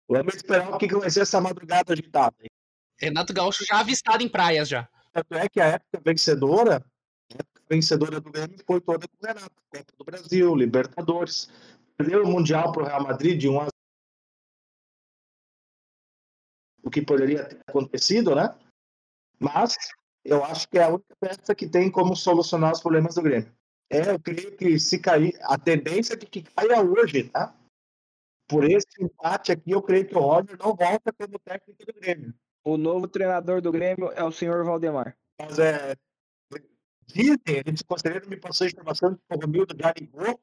[0.09, 2.37] vamos esperar o que vai ser essa madrugada agitada.
[2.99, 4.89] Renato Gaúcho já avistado em praias já.
[5.13, 6.85] Tanto é que a época vencedora,
[7.69, 9.51] vencedora do Grêmio foi toda com o Renato.
[9.71, 11.49] Copa do Brasil, Libertadores.
[11.97, 13.69] Perdeu o Mundial para o Real Madrid de 1 a 0.
[16.83, 18.55] O que poderia ter acontecido, né?
[19.39, 19.77] Mas
[20.25, 23.53] eu acho que é a única peça que tem como solucionar os problemas do Grêmio.
[23.91, 27.55] É, eu creio que se cair, a tendência de que caia hoje, tá?
[28.49, 32.35] Por esse empate aqui, eu creio que o Roger não volta como técnico do Grêmio.
[32.65, 35.17] O novo treinador do Grêmio é o senhor Valdemar.
[35.39, 35.95] Mas é.
[37.07, 40.41] Dizem, eles conselheiro me passou a informação que o Romildo já ligou,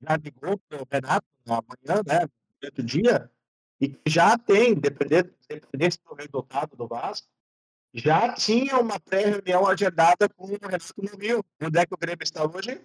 [0.00, 2.28] já ligou para o Renato amanhã, né?
[2.60, 3.30] Durante o dia,
[3.80, 7.28] e que já tem, dependendo, dependendo do resultado do Vasco,
[7.94, 11.44] já tinha uma pré-reunião agendada com o Renato Rio.
[11.60, 12.80] Onde é que o Grêmio está hoje?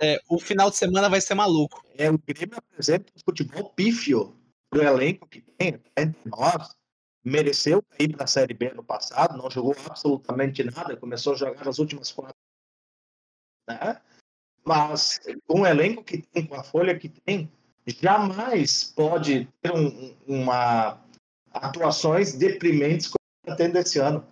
[0.00, 1.82] É, o final de semana vai ser maluco.
[1.96, 4.36] É, o Grêmio apresenta um futebol pífio
[4.70, 6.76] pro elenco que tem, entre nós,
[7.24, 11.64] mereceu ir para a Série B no passado, não jogou absolutamente nada, começou a jogar
[11.64, 12.36] nas últimas quatro.
[13.68, 14.00] Né?
[14.64, 17.50] Mas com o elenco que tem, com a folha que tem,
[17.86, 21.02] jamais pode ter um, uma
[21.50, 24.26] atuações deprimentes como está tendo esse ano.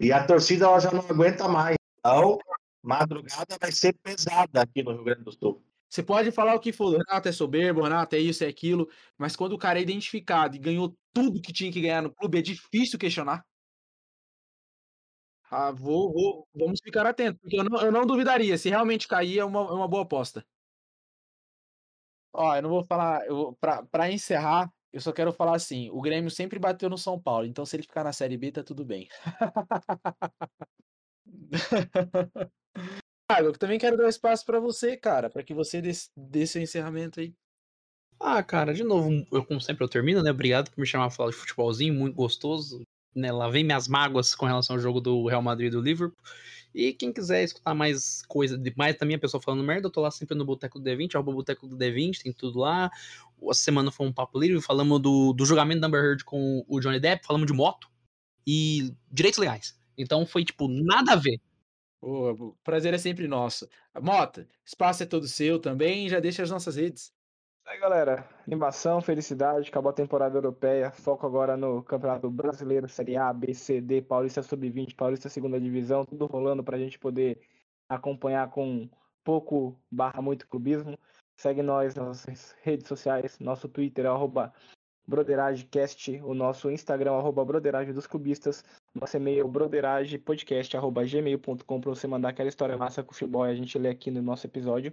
[0.00, 1.76] E a torcida ela já não aguenta mais.
[1.98, 2.38] Então,
[2.82, 5.62] madrugada vai ser pesada aqui no Rio Grande do Sul.
[5.92, 8.88] Você pode falar o que for, Renato é soberbo, Renato é isso, é aquilo,
[9.18, 12.38] mas quando o cara é identificado e ganhou tudo que tinha que ganhar no clube,
[12.38, 13.44] é difícil questionar.
[15.50, 18.56] Ah, vou, vou, vamos ficar atentos, porque eu não, eu não duvidaria.
[18.56, 20.44] Se realmente cair, é uma, é uma boa aposta.
[22.32, 23.20] Ó, eu não vou falar.
[23.60, 27.46] Pra, pra encerrar, eu só quero falar assim: o Grêmio sempre bateu no São Paulo,
[27.46, 29.08] então se ele ficar na Série B, tá tudo bem.
[33.34, 36.60] Ah, eu também quero dar espaço para você, cara, para que você dê, dê seu
[36.60, 37.34] encerramento aí.
[38.20, 40.30] Ah, cara, de novo, eu como sempre eu termino, né?
[40.30, 42.82] Obrigado por me chamar pra falar de futebolzinho, muito gostoso.
[43.14, 43.32] Né?
[43.32, 46.16] Lá vem minhas mágoas com relação ao jogo do Real Madrid e do Liverpool.
[46.74, 50.10] E quem quiser escutar mais coisa, mais da minha pessoa falando merda, eu tô lá
[50.10, 52.90] sempre no Boteco do D20, arroba Boteco do D20, tem tudo lá.
[53.50, 56.80] Essa semana foi um papo livre, falamos do, do julgamento da Amber Heard com o
[56.80, 57.90] Johnny Depp, falamos de moto
[58.46, 59.78] e direitos legais.
[59.96, 61.40] Então foi, tipo, nada a ver.
[62.02, 63.68] O prazer é sempre nosso.
[64.00, 67.12] Mota, espaço é todo seu também, já deixa as nossas redes.
[67.64, 73.32] Aí, galera, animação, felicidade, acabou a temporada europeia, foco agora no Campeonato Brasileiro, Série A,
[73.32, 77.40] B, C, D, Paulista Sub-20, Paulista Segunda Divisão, tudo rolando pra gente poder
[77.88, 78.90] acompanhar com
[79.22, 80.98] pouco barra muito clubismo.
[81.36, 84.52] Segue nós nas redes sociais, nosso Twitter é arroba
[85.06, 88.64] BroderageCast, o nosso Instagram arroba dos Clubistas,
[88.94, 93.78] nosso e-mail broderagepodcast.gmail.com para você mandar aquela história massa com o futebol e a gente
[93.78, 94.92] lê aqui no nosso episódio.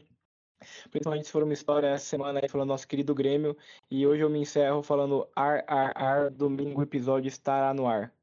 [0.90, 3.56] Principalmente se for uma história essa semana aí falando nosso querido Grêmio.
[3.90, 8.14] E hoje eu me encerro falando ar, ar, ar, domingo o episódio estará no ar.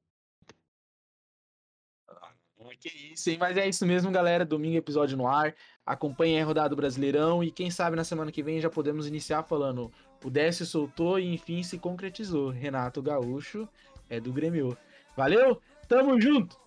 [2.80, 3.38] Que isso, hein?
[3.38, 4.44] Mas é isso mesmo, galera.
[4.44, 5.54] Domingo episódio no ar.
[5.84, 9.44] Acompanhe a rodada do Brasileirão e quem sabe na semana que vem já podemos iniciar
[9.44, 9.90] falando
[10.24, 12.50] o Décio soltou e enfim se concretizou.
[12.50, 13.68] Renato Gaúcho
[14.10, 14.76] é do Grêmio.
[15.16, 16.58] Valeu, tamo junto!